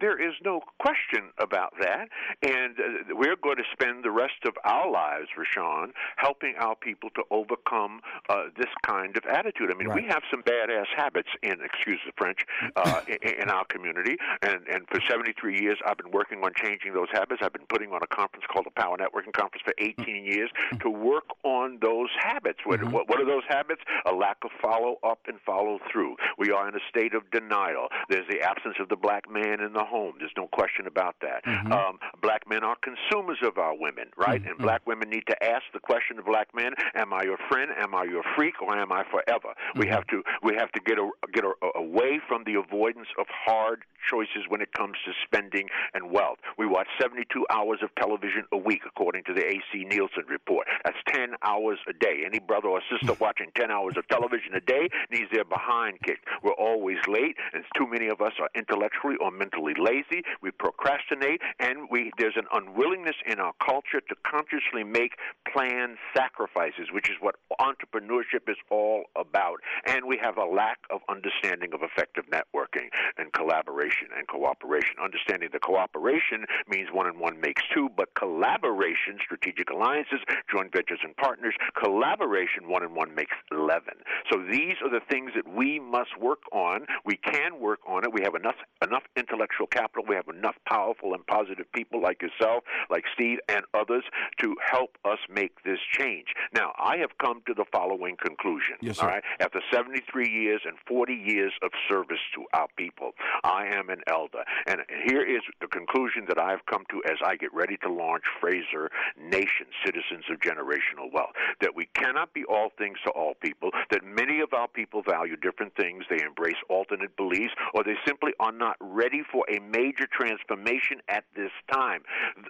there 0.00 0.20
is 0.20 0.34
no 0.44 0.60
question 0.78 1.30
about 1.38 1.72
that. 1.80 2.08
And 2.42 2.78
uh, 2.78 3.14
we're 3.14 3.34
going 3.34 3.56
to 3.56 3.64
spend 3.72 4.04
the 4.04 4.10
rest 4.10 4.46
of 4.46 4.54
our 4.64 4.90
lives, 4.90 5.28
Rushion, 5.36 5.92
helping 6.16 6.54
our 6.60 6.76
people 6.76 7.10
to 7.16 7.22
overcome 7.30 8.00
uh, 8.28 8.54
this 8.56 8.70
kind 8.86 9.16
of 9.16 9.24
attitude. 9.26 9.70
I 9.72 9.74
mean, 9.74 9.88
right. 9.88 10.02
we 10.02 10.08
have 10.08 10.22
some 10.30 10.42
badass 10.42 10.86
habits 10.96 11.28
in, 11.42 11.54
excuse 11.64 11.98
the 12.06 12.12
French, 12.16 12.38
uh, 12.76 13.00
in, 13.08 13.42
in 13.42 13.50
our 13.50 13.64
community. 13.64 14.16
And, 14.42 14.60
and 14.68 14.86
for 14.88 15.00
73 15.10 15.60
years, 15.60 15.78
I've 15.86 15.98
been 15.98 16.12
working 16.12 16.44
on 16.44 16.52
changing 16.54 16.94
those 16.94 17.08
habits. 17.12 17.42
I've 17.42 17.52
been 17.52 17.66
putting 17.68 17.90
on 17.92 18.00
a 18.02 18.14
conference 18.14 18.44
called 18.52 18.66
the 18.66 18.80
Power 18.80 18.96
Networking 18.96 19.32
Conference 19.32 19.62
for 19.64 19.74
18 19.78 20.24
years 20.24 20.50
to 20.82 20.90
work 20.90 21.24
on 21.42 21.78
those 21.82 22.10
habits. 22.20 22.60
What, 22.64 22.78
mm-hmm. 22.78 22.92
what, 22.92 23.08
what 23.08 23.20
are 23.20 23.26
those 23.26 23.44
habits? 23.48 23.82
A 24.06 24.14
lack 24.14 24.38
of 24.44 24.50
follow 24.60 24.98
up 25.02 25.18
and 25.26 25.38
follow 25.44 25.80
through. 25.90 26.14
We 26.38 26.52
are 26.52 26.68
in 26.68 26.76
a 26.76 26.84
state 26.88 27.14
of 27.14 27.28
denial. 27.32 27.88
There's 28.08 28.28
the 28.30 28.40
absence 28.40 28.76
of 28.78 28.88
the 28.88 28.96
black 28.96 29.30
man 29.32 29.60
in 29.60 29.72
the 29.72 29.84
home. 29.84 30.14
There's 30.18 30.36
no 30.36 30.48
question 30.48 30.86
about 30.86 31.16
that. 31.22 31.44
Mm-hmm. 31.44 31.72
Um, 31.72 31.98
black 32.20 32.48
men 32.48 32.62
are 32.64 32.76
consumers 32.82 33.38
of 33.42 33.58
our 33.58 33.76
women, 33.76 34.06
right? 34.16 34.40
Mm-hmm. 34.40 34.50
And 34.50 34.58
black 34.58 34.86
women 34.86 35.10
need 35.10 35.24
to 35.28 35.36
ask 35.42 35.62
the 35.72 35.80
question 35.80 36.18
of 36.18 36.26
black 36.26 36.48
men: 36.54 36.72
Am 36.94 37.12
I 37.12 37.22
your 37.22 37.38
friend? 37.48 37.70
Am 37.78 37.94
I 37.94 38.04
your 38.04 38.22
freak? 38.36 38.60
Or 38.60 38.76
am 38.76 38.92
I 38.92 39.04
forever? 39.10 39.54
Mm-hmm. 39.54 39.80
We 39.80 39.88
have 39.88 40.06
to 40.08 40.22
we 40.42 40.54
have 40.56 40.70
to 40.72 40.80
get 40.80 40.98
a, 40.98 41.08
get 41.32 41.44
a, 41.44 41.52
away 41.78 42.20
from 42.28 42.44
the 42.44 42.54
avoidance 42.54 43.08
of 43.18 43.26
hard 43.28 43.84
choices 44.08 44.44
when 44.48 44.60
it 44.60 44.72
comes 44.72 44.96
to 45.04 45.12
spending 45.24 45.68
and 45.94 46.10
wealth. 46.10 46.38
We 46.58 46.66
watch 46.66 46.88
72 47.00 47.46
hours 47.50 47.78
of 47.82 47.94
television 47.94 48.44
a 48.52 48.56
week, 48.56 48.82
according 48.86 49.24
to 49.24 49.34
the 49.34 49.44
AC 49.46 49.84
Nielsen 49.84 50.24
report. 50.28 50.66
That's 50.84 50.96
10 51.08 51.34
hours 51.42 51.78
a 51.88 51.92
day. 51.92 52.24
Any 52.26 52.38
brother 52.38 52.68
or 52.68 52.80
sister 52.90 53.14
watching 53.20 53.50
10 53.56 53.70
hours 53.70 53.94
of 53.96 54.06
television 54.08 54.54
a 54.54 54.60
day 54.60 54.88
needs 55.10 55.30
their 55.32 55.44
behind 55.44 55.98
kicked. 56.04 56.26
We're 56.42 56.58
always 56.58 56.98
late, 57.08 57.36
and 57.52 57.64
too 57.76 57.86
many 57.86 58.08
of 58.08 58.20
us 58.20 58.32
are 58.40 58.50
intellectually 58.54 59.16
or 59.22 59.30
mentally 59.30 59.74
lazy. 59.78 60.22
We 60.42 60.50
procrastinate, 60.50 61.40
and 61.60 61.88
we 61.90 62.10
there's 62.18 62.36
an 62.36 62.46
unwillingness 62.52 63.16
in 63.26 63.38
our 63.38 63.52
culture 63.64 64.00
to 64.00 64.14
consciously 64.26 64.82
make 64.84 65.14
planned 65.52 65.96
sacrifices, 66.16 66.88
which 66.92 67.08
is 67.08 67.16
what 67.20 67.36
entrepreneurship 67.60 68.48
is 68.48 68.56
all 68.70 69.04
about. 69.16 69.60
And 69.86 70.06
we 70.06 70.18
have 70.22 70.38
a 70.38 70.44
lack 70.44 70.78
of 70.90 71.00
understanding 71.08 71.72
of 71.72 71.82
effective 71.82 72.24
networking 72.26 72.88
and 73.16 73.32
collaboration 73.32 74.08
and 74.16 74.26
cooperation. 74.26 74.96
Understanding 75.02 75.50
that 75.52 75.62
cooperation 75.62 76.44
means 76.68 76.88
one 76.92 77.06
and 77.06 77.20
one 77.20 77.40
makes 77.40 77.62
two, 77.74 77.88
but 77.96 78.08
collaboration, 78.14 79.18
strategic 79.24 79.70
alliances, 79.70 80.20
joint 80.50 80.72
ventures 80.72 81.00
and 81.02 81.16
partners, 81.16 81.54
collaboration, 81.78 82.68
one 82.68 82.82
and 82.82 82.94
one 82.94 83.14
makes 83.14 83.36
11. 83.50 83.94
So 84.30 84.42
these 84.50 84.74
are 84.82 84.90
the 84.90 85.04
things 85.10 85.32
that 85.36 85.46
we 85.46 85.78
must 85.78 86.18
work 86.20 86.42
on. 86.52 86.86
We 87.04 87.16
can 87.16 87.60
work 87.60 87.80
on 87.86 88.04
it. 88.04 88.12
We 88.12 88.22
have 88.22 88.34
enough 88.34 88.56
enough 88.82 89.04
intellectual 89.16 89.66
capital. 89.66 90.04
We 90.08 90.14
have 90.16 90.28
enough 90.28 90.56
powerful 90.66 91.14
and 91.14 91.26
positive 91.26 91.70
people 91.72 92.00
like 92.00 92.22
yourself, 92.22 92.64
like 92.90 93.04
Steve, 93.14 93.38
and 93.48 93.64
others 93.74 94.04
to 94.40 94.56
help 94.64 94.96
us 95.04 95.18
make 95.28 95.62
this 95.64 95.78
change. 95.90 96.28
Now, 96.54 96.72
I 96.78 96.96
have 96.98 97.18
come 97.18 97.42
to 97.46 97.54
the 97.54 97.64
following 97.72 98.16
conclusion. 98.16 98.76
Yes, 98.80 98.98
all 99.00 99.08
right, 99.08 99.22
after 99.40 99.60
73 99.72 100.28
years 100.28 100.62
and 100.64 100.76
40 100.86 101.14
years 101.14 101.52
of 101.62 101.70
service 101.88 102.20
to 102.34 102.44
our 102.54 102.68
people, 102.76 103.12
I 103.44 103.66
am 103.66 103.90
an 103.90 104.02
elder, 104.06 104.44
and 104.66 104.80
here 105.04 105.22
is 105.22 105.42
the 105.60 105.66
conclusion 105.66 106.24
that 106.28 106.38
I 106.38 106.50
have 106.50 106.64
come 106.66 106.84
to 106.90 107.02
as 107.10 107.18
I 107.24 107.36
get 107.36 107.52
ready 107.54 107.76
to 107.82 107.92
launch 107.92 108.24
Fraser 108.40 108.90
Nation, 109.20 109.66
Citizens 109.84 110.24
of 110.30 110.40
Generational 110.40 111.12
Wealth. 111.12 111.32
That 111.60 111.74
we 111.74 111.86
cannot 111.94 112.32
be 112.34 112.44
all 112.44 112.70
things 112.78 112.98
to 113.04 113.10
all 113.10 113.34
people. 113.42 113.70
That 113.90 114.04
many 114.04 114.40
of 114.40 114.52
our 114.52 114.68
people 114.68 115.02
value 115.02 115.36
different 115.36 115.74
things. 115.76 116.04
They 116.08 116.22
embrace 116.22 116.56
alternate 116.68 117.16
beliefs, 117.16 117.54
or 117.74 117.84
they 117.84 117.96
simply 118.06 118.32
are 118.40 118.52
not 118.52 118.76
ready 118.80 119.01
for 119.30 119.44
a 119.50 119.60
major 119.60 120.06
transformation 120.10 120.98
at 121.08 121.24
this 121.34 121.50
time. 121.72 122.02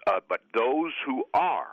Uh, 0.07 0.21
but 0.29 0.41
those 0.55 0.93
who 1.07 1.25
are 1.35 1.69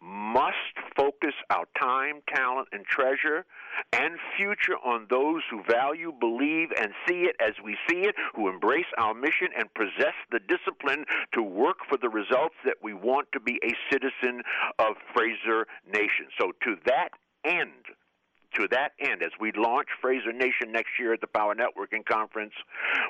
must 0.00 0.56
focus 0.96 1.34
our 1.50 1.66
time, 1.78 2.20
talent, 2.34 2.68
and 2.72 2.84
treasure 2.84 3.44
and 3.92 4.18
future 4.36 4.76
on 4.84 5.06
those 5.10 5.42
who 5.50 5.62
value, 5.62 6.12
believe, 6.18 6.68
and 6.80 6.92
see 7.06 7.22
it 7.22 7.36
as 7.40 7.52
we 7.64 7.76
see 7.88 8.00
it, 8.00 8.14
who 8.34 8.48
embrace 8.48 8.90
our 8.98 9.14
mission 9.14 9.48
and 9.56 9.72
possess 9.74 10.14
the 10.30 10.40
discipline 10.40 11.04
to 11.32 11.42
work 11.42 11.78
for 11.88 11.96
the 11.98 12.08
results 12.08 12.54
that 12.64 12.76
we 12.82 12.94
want 12.94 13.28
to 13.32 13.40
be 13.40 13.60
a 13.64 13.72
citizen 13.92 14.42
of 14.78 14.96
Fraser 15.14 15.66
Nation. 15.86 16.26
So, 16.38 16.52
to 16.64 16.76
that 16.86 17.10
end, 17.44 17.84
to 18.54 18.68
that 18.70 18.92
end, 19.00 19.22
as 19.22 19.32
we 19.40 19.52
launch 19.56 19.88
Fraser 20.00 20.32
Nation 20.32 20.72
next 20.72 20.98
year 20.98 21.12
at 21.12 21.20
the 21.20 21.26
Power 21.26 21.54
Networking 21.54 22.04
Conference, 22.04 22.52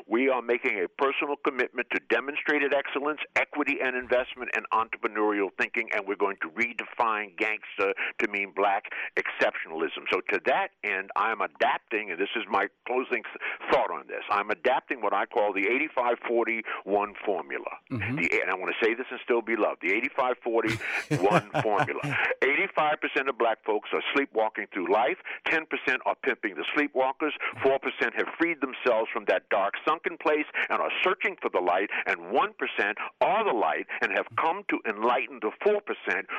we 0.06 0.28
are 0.28 0.42
making 0.42 0.80
a 0.84 0.88
personal 0.88 1.36
commitment 1.44 1.88
to 1.92 2.00
demonstrated 2.08 2.74
excellence, 2.74 3.20
equity 3.36 3.78
and 3.82 3.96
investment, 3.96 4.50
and 4.54 4.66
entrepreneurial 4.72 5.48
thinking, 5.58 5.88
and 5.94 6.06
we're 6.06 6.16
going 6.16 6.36
to 6.42 6.48
redefine 6.50 7.36
gangster 7.36 7.94
to 8.18 8.28
mean 8.28 8.52
black 8.54 8.92
exceptionalism. 9.16 10.04
So, 10.12 10.20
to 10.32 10.40
that 10.46 10.68
end, 10.84 11.10
I'm 11.16 11.40
adapting, 11.40 12.10
and 12.10 12.20
this 12.20 12.30
is 12.36 12.44
my 12.48 12.66
closing 12.86 13.22
thought 13.70 13.90
on 13.90 14.06
this 14.06 14.24
I'm 14.30 14.50
adapting 14.50 15.02
what 15.02 15.12
I 15.12 15.26
call 15.26 15.52
the 15.52 15.66
85 15.68 16.18
40 16.26 16.62
1 16.84 17.14
formula. 17.24 17.70
Mm-hmm. 17.90 18.16
The, 18.16 18.40
and 18.42 18.50
I 18.50 18.54
want 18.54 18.72
to 18.72 18.84
say 18.84 18.94
this 18.94 19.06
and 19.10 19.20
still 19.24 19.42
be 19.42 19.56
loved 19.56 19.82
the 19.82 19.92
85 19.92 20.36
40 20.42 20.74
1 21.16 21.50
formula. 21.62 22.00
85% 22.42 23.28
of 23.28 23.38
black 23.38 23.58
folks 23.64 23.90
are 23.92 24.02
sleepwalking 24.14 24.66
through 24.72 24.92
life. 24.92 25.18
10% 25.48 25.64
are 26.06 26.16
pimping 26.22 26.54
the 26.54 26.64
sleepwalkers, 26.76 27.32
4% 27.64 27.78
have 28.16 28.28
freed 28.38 28.58
themselves 28.60 29.08
from 29.12 29.24
that 29.26 29.48
dark 29.50 29.74
sunken 29.86 30.16
place 30.18 30.46
and 30.68 30.80
are 30.80 30.90
searching 31.02 31.36
for 31.40 31.50
the 31.50 31.60
light, 31.60 31.90
and 32.06 32.18
1% 32.18 32.94
are 33.20 33.44
the 33.44 33.56
light 33.56 33.86
and 34.02 34.12
have 34.12 34.26
come 34.38 34.62
to 34.68 34.78
enlighten 34.88 35.40
the 35.40 35.50
4% 35.66 35.80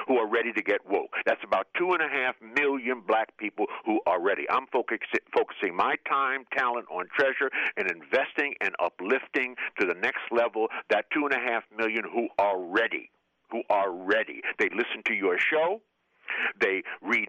who 0.08 0.18
are 0.18 0.28
ready 0.28 0.52
to 0.54 0.62
get 0.62 0.80
woke. 0.90 1.14
That's 1.26 1.44
about 1.44 1.68
2.5 1.80 2.34
million 2.56 3.02
black 3.08 3.36
people 3.38 3.66
who 3.86 4.00
are 4.06 4.22
ready. 4.22 4.46
I'm 4.50 4.68
focusing 4.68 5.76
my 5.76 5.96
time, 6.08 6.46
talent 6.56 6.88
on 6.92 7.08
treasure 7.18 7.50
and 7.78 7.90
investing 7.90 8.56
and 8.62 8.76
uplifting 8.80 9.56
to 9.80 9.86
the 9.86 9.96
next 9.96 10.22
level 10.32 10.68
that 10.90 11.06
2.5 11.16 11.62
million 11.78 12.04
who 12.12 12.28
are 12.38 12.60
ready. 12.62 13.10
Who 13.52 13.64
are 13.70 13.92
ready. 13.92 14.42
They 14.60 14.70
listen 14.70 15.04
to 15.08 15.14
your 15.14 15.38
show. 15.38 15.82
They 16.62 16.84
read 17.02 17.28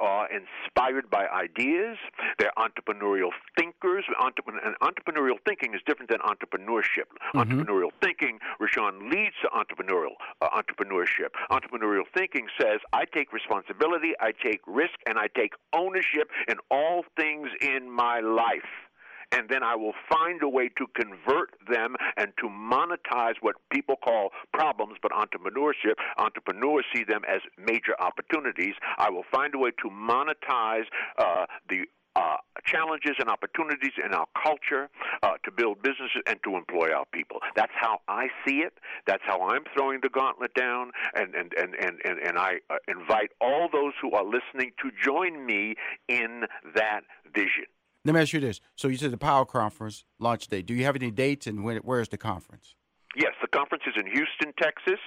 are 0.00 0.28
inspired 0.30 1.10
by 1.10 1.26
ideas. 1.28 1.96
They're 2.38 2.52
entrepreneurial 2.58 3.30
thinkers. 3.58 4.04
Entrepreneur, 4.20 4.60
and 4.64 4.76
entrepreneurial 4.80 5.38
thinking 5.44 5.74
is 5.74 5.80
different 5.86 6.10
than 6.10 6.20
entrepreneurship. 6.20 7.08
Mm-hmm. 7.34 7.38
Entrepreneurial 7.38 7.90
thinking, 8.02 8.38
Rushion, 8.60 9.10
leads 9.10 9.34
to 9.42 9.48
entrepreneurial 9.48 10.14
uh, 10.40 10.48
entrepreneurship. 10.50 11.30
Entrepreneurial 11.50 12.04
thinking 12.16 12.46
says, 12.60 12.80
I 12.92 13.04
take 13.04 13.32
responsibility, 13.32 14.12
I 14.20 14.32
take 14.32 14.60
risk, 14.66 14.94
and 15.06 15.18
I 15.18 15.28
take 15.36 15.52
ownership 15.74 16.30
in 16.48 16.56
all 16.70 17.04
things 17.16 17.48
in 17.60 17.90
my 17.90 18.20
life 18.20 18.87
and 19.32 19.48
then 19.48 19.62
I 19.62 19.76
will 19.76 19.94
find 20.08 20.42
a 20.42 20.48
way 20.48 20.68
to 20.78 20.86
convert 20.94 21.50
them 21.70 21.96
and 22.16 22.32
to 22.38 22.48
monetize 22.48 23.34
what 23.40 23.56
people 23.70 23.96
call 23.96 24.30
problems, 24.52 24.94
but 25.02 25.12
entrepreneurship, 25.12 25.94
entrepreneurs 26.18 26.84
see 26.94 27.04
them 27.04 27.22
as 27.28 27.40
major 27.58 27.94
opportunities. 28.00 28.74
I 28.98 29.10
will 29.10 29.24
find 29.30 29.54
a 29.54 29.58
way 29.58 29.70
to 29.82 29.90
monetize 29.90 30.86
uh, 31.18 31.46
the 31.68 31.84
uh, 32.16 32.36
challenges 32.66 33.12
and 33.20 33.28
opportunities 33.28 33.92
in 34.04 34.12
our 34.12 34.26
culture 34.42 34.88
uh, 35.22 35.34
to 35.44 35.52
build 35.52 35.80
businesses 35.82 36.22
and 36.26 36.38
to 36.42 36.56
employ 36.56 36.92
our 36.92 37.04
people. 37.12 37.38
That's 37.54 37.72
how 37.74 38.00
I 38.08 38.26
see 38.46 38.56
it. 38.56 38.72
That's 39.06 39.22
how 39.24 39.40
I'm 39.42 39.62
throwing 39.76 40.00
the 40.02 40.08
gauntlet 40.08 40.52
down, 40.54 40.90
and 41.14 41.34
and 41.34 41.52
and 41.56 41.74
and 41.74 42.00
and, 42.04 42.18
and 42.18 42.38
I 42.38 42.54
uh, 42.70 42.76
invite 42.88 43.30
all 43.40 43.68
those 43.72 43.92
who 44.02 44.10
are 44.12 44.24
listening 44.24 44.72
to 44.82 44.90
join 45.04 45.46
me 45.46 45.76
in 46.08 46.44
that 46.74 47.02
vision. 47.32 47.66
Let 48.08 48.14
me 48.14 48.22
ask 48.22 48.32
you 48.32 48.40
this. 48.40 48.62
So 48.74 48.88
you 48.88 48.96
said 48.96 49.10
the 49.10 49.18
Power 49.18 49.44
Conference 49.44 50.02
launch 50.18 50.48
date. 50.48 50.64
Do 50.64 50.72
you 50.72 50.84
have 50.84 50.96
any 50.96 51.10
dates 51.10 51.46
and 51.46 51.62
when, 51.62 51.76
where 51.78 52.00
is 52.00 52.08
the 52.08 52.16
conference? 52.16 52.74
Yes, 53.14 53.32
the 53.42 53.48
conference 53.48 53.84
is 53.86 53.92
in 53.98 54.06
Houston, 54.06 54.54
Texas. 54.58 54.98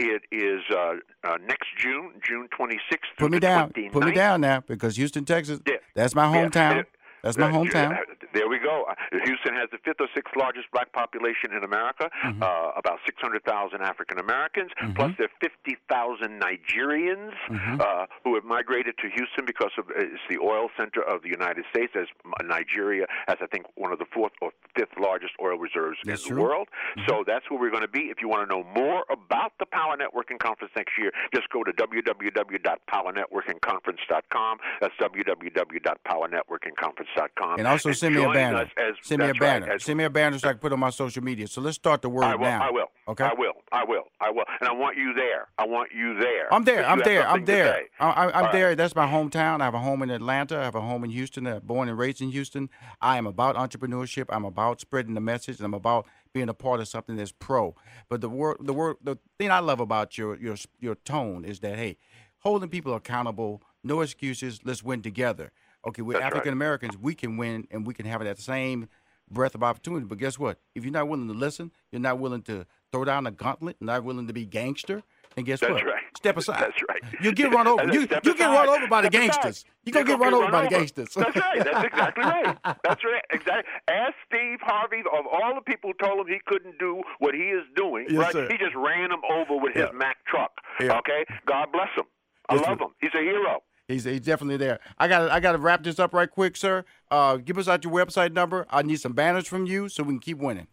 It 0.00 0.22
is 0.32 0.62
uh, 0.74 0.94
uh, 1.22 1.36
next 1.46 1.68
June, 1.78 2.14
June 2.20 2.48
26th. 2.58 3.16
Put 3.16 3.30
me 3.30 3.38
down. 3.38 3.70
29th. 3.70 3.92
Put 3.92 4.04
me 4.06 4.10
down 4.10 4.40
now 4.40 4.64
because 4.66 4.96
Houston, 4.96 5.24
Texas. 5.24 5.60
Yeah. 5.68 5.74
That's 5.94 6.16
my 6.16 6.24
hometown. 6.24 6.76
Yeah. 6.76 6.82
That's 7.22 7.36
my 7.38 7.50
hometown. 7.50 7.96
There 8.34 8.48
we 8.48 8.58
go. 8.58 8.84
Houston 9.10 9.54
has 9.54 9.68
the 9.72 9.78
fifth 9.84 10.00
or 10.00 10.08
sixth 10.14 10.34
largest 10.36 10.70
black 10.72 10.92
population 10.92 11.52
in 11.56 11.64
America, 11.64 12.10
mm-hmm. 12.24 12.42
uh, 12.42 12.70
about 12.76 12.98
600,000 13.06 13.80
African 13.82 14.18
Americans, 14.18 14.70
mm-hmm. 14.80 14.92
plus 14.94 15.12
there 15.18 15.26
are 15.26 15.48
50,000 15.64 16.40
Nigerians 16.40 17.32
mm-hmm. 17.48 17.80
uh, 17.80 18.06
who 18.24 18.34
have 18.34 18.44
migrated 18.44 18.96
to 18.98 19.08
Houston 19.08 19.44
because 19.46 19.72
of 19.78 19.86
it's 19.96 20.20
the 20.28 20.38
oil 20.38 20.68
center 20.76 21.02
of 21.02 21.22
the 21.22 21.28
United 21.28 21.64
States, 21.70 21.92
as 21.96 22.06
Nigeria 22.44 23.06
has, 23.26 23.38
I 23.40 23.46
think, 23.46 23.66
one 23.74 23.92
of 23.92 23.98
the 23.98 24.06
fourth 24.12 24.32
or 24.40 24.52
fifth 24.78 24.94
largest 25.00 25.32
oil 25.42 25.58
reserves 25.58 25.98
that's 26.04 26.22
in 26.22 26.28
true. 26.28 26.36
the 26.36 26.42
world. 26.42 26.68
Mm-hmm. 26.70 27.10
So 27.10 27.24
that's 27.26 27.50
where 27.50 27.58
we're 27.58 27.74
going 27.74 27.82
to 27.82 27.88
be. 27.88 28.14
If 28.14 28.22
you 28.22 28.28
want 28.28 28.48
to 28.48 28.54
know 28.54 28.62
more 28.62 29.02
about 29.10 29.58
the 29.58 29.66
Power 29.66 29.96
Networking 29.98 30.38
Conference 30.38 30.70
next 30.76 30.92
year, 30.96 31.10
just 31.34 31.50
go 31.50 31.64
to 31.64 31.72
www.powernetworkingconference.com. 31.72 34.58
That's 34.80 34.94
www.powernetworkingconference.com 35.02 37.58
and 37.58 37.66
also 37.66 37.92
send 37.92 38.14
me 38.14 38.22
a 38.22 38.32
banner. 38.32 38.70
As, 38.76 38.94
send 39.02 39.22
me 39.22 39.30
a 39.30 39.34
banner. 39.34 39.66
Right, 39.66 39.80
send 39.80 39.98
me 39.98 40.04
a 40.04 40.10
banner 40.10 40.38
so 40.38 40.48
I 40.48 40.52
can 40.52 40.60
put 40.60 40.72
on 40.72 40.80
my 40.80 40.90
social 40.90 41.22
media. 41.22 41.46
So 41.46 41.60
let's 41.60 41.76
start 41.76 42.02
the 42.02 42.08
word 42.08 42.24
I 42.24 42.34
will, 42.34 42.44
now. 42.44 42.68
I 42.68 42.70
will. 42.70 42.86
Okay. 43.08 43.24
I 43.24 43.34
will. 43.34 43.54
I 43.72 43.84
will. 43.84 44.04
I 44.20 44.30
will. 44.30 44.44
And 44.60 44.68
I 44.68 44.72
want 44.72 44.98
you 44.98 45.14
there. 45.14 45.48
I 45.56 45.66
want 45.66 45.90
you 45.94 46.18
there. 46.20 46.52
I'm 46.52 46.64
there. 46.64 46.86
I'm 46.86 47.00
there. 47.00 47.26
I'm 47.26 47.44
there. 47.44 47.84
I, 47.98 48.46
am 48.46 48.52
there. 48.52 48.74
That's 48.74 48.94
my 48.94 49.06
hometown. 49.06 49.62
I 49.62 49.64
have 49.64 49.74
a 49.74 49.78
home 49.78 50.02
in 50.02 50.10
Atlanta. 50.10 50.58
I 50.58 50.64
have 50.64 50.74
a 50.74 50.80
home 50.80 51.04
in 51.04 51.10
Houston. 51.10 51.46
I'm 51.46 51.60
born 51.60 51.88
and 51.88 51.96
raised 51.96 52.20
in 52.20 52.30
Houston. 52.30 52.68
I 53.00 53.16
am 53.16 53.26
about 53.26 53.56
entrepreneurship. 53.56 54.26
I'm 54.28 54.44
about 54.44 54.67
spreading 54.74 55.14
the 55.14 55.20
message. 55.20 55.58
And 55.58 55.66
I'm 55.66 55.74
about 55.74 56.06
being 56.32 56.48
a 56.48 56.54
part 56.54 56.80
of 56.80 56.88
something 56.88 57.16
that's 57.16 57.32
pro. 57.32 57.74
But 58.08 58.20
the 58.20 58.28
word, 58.28 58.58
the 58.60 58.72
word, 58.72 58.96
the 59.02 59.18
thing 59.38 59.50
I 59.50 59.60
love 59.60 59.80
about 59.80 60.18
your 60.18 60.36
your 60.36 60.56
your 60.80 60.94
tone 60.94 61.44
is 61.44 61.60
that 61.60 61.76
hey, 61.76 61.96
holding 62.38 62.68
people 62.68 62.94
accountable. 62.94 63.62
No 63.84 64.00
excuses. 64.00 64.60
Let's 64.64 64.82
win 64.82 65.02
together. 65.02 65.52
Okay, 65.86 66.02
we're 66.02 66.20
African 66.20 66.52
Americans. 66.52 66.94
Right. 66.96 67.04
We 67.04 67.14
can 67.14 67.36
win 67.36 67.66
and 67.70 67.86
we 67.86 67.94
can 67.94 68.06
have 68.06 68.22
that 68.22 68.38
same 68.38 68.88
breath 69.30 69.54
of 69.54 69.62
opportunity. 69.62 70.06
But 70.06 70.18
guess 70.18 70.38
what? 70.38 70.58
If 70.74 70.84
you're 70.84 70.92
not 70.92 71.08
willing 71.08 71.28
to 71.28 71.34
listen, 71.34 71.70
you're 71.92 72.00
not 72.00 72.18
willing 72.18 72.42
to 72.42 72.66
throw 72.92 73.04
down 73.04 73.26
a 73.26 73.30
gauntlet, 73.30 73.76
not 73.80 74.04
willing 74.04 74.26
to 74.26 74.32
be 74.32 74.44
gangster, 74.44 75.02
and 75.36 75.46
guess 75.46 75.60
That's 75.60 75.72
what? 75.72 75.84
Right. 75.84 75.97
Step 76.18 76.36
aside. 76.36 76.60
That's 76.60 76.82
right. 76.88 77.00
You 77.22 77.30
get 77.30 77.54
run 77.54 77.68
over. 77.68 77.84
you 77.92 78.00
you 78.00 78.34
get 78.34 78.40
run 78.40 78.68
over 78.68 78.88
by 78.88 79.02
the 79.02 79.08
gangsters. 79.08 79.64
You 79.84 79.92
gonna 79.92 80.04
get 80.04 80.18
run 80.18 80.34
over 80.34 80.50
by 80.50 80.62
the 80.62 80.68
gangsters. 80.68 81.14
That's 81.14 81.36
right. 81.36 81.64
That's 81.64 81.86
exactly 81.86 82.24
right. 82.24 82.58
That's 82.82 83.04
right. 83.04 83.22
Exactly. 83.30 83.70
Ask 83.86 84.14
Steve 84.26 84.58
Harvey 84.60 84.98
of 85.16 85.26
all 85.30 85.54
the 85.54 85.60
people 85.60 85.92
who 85.92 86.04
told 86.04 86.26
him 86.26 86.26
he 86.26 86.40
couldn't 86.44 86.76
do 86.80 87.02
what 87.20 87.36
he 87.36 87.42
is 87.42 87.62
doing. 87.76 88.06
Yes, 88.10 88.18
right? 88.18 88.32
Sir. 88.32 88.48
He 88.50 88.58
just 88.58 88.74
ran 88.74 89.12
him 89.12 89.20
over 89.30 89.56
with 89.56 89.76
yeah. 89.76 89.82
his 89.82 89.90
Mack 89.94 90.16
truck. 90.26 90.50
Yeah. 90.80 90.98
Okay. 90.98 91.24
God 91.46 91.68
bless 91.72 91.90
him. 91.96 92.06
I 92.48 92.56
yes, 92.56 92.66
love 92.66 92.78
sir. 92.78 92.84
him. 92.86 92.90
He's 93.00 93.14
a 93.14 93.22
hero. 93.22 93.62
He's, 93.86 94.02
he's 94.02 94.20
definitely 94.20 94.56
there. 94.56 94.80
I 94.98 95.06
got 95.06 95.30
I 95.30 95.38
got 95.38 95.52
to 95.52 95.58
wrap 95.58 95.84
this 95.84 96.00
up 96.00 96.12
right 96.12 96.30
quick, 96.30 96.56
sir. 96.56 96.84
Uh, 97.12 97.36
give 97.36 97.58
us 97.58 97.68
out 97.68 97.84
your 97.84 97.92
website 97.92 98.32
number. 98.32 98.66
I 98.70 98.82
need 98.82 99.00
some 99.00 99.12
banners 99.12 99.46
from 99.46 99.66
you 99.66 99.88
so 99.88 100.02
we 100.02 100.14
can 100.14 100.18
keep 100.18 100.38
winning. 100.38 100.66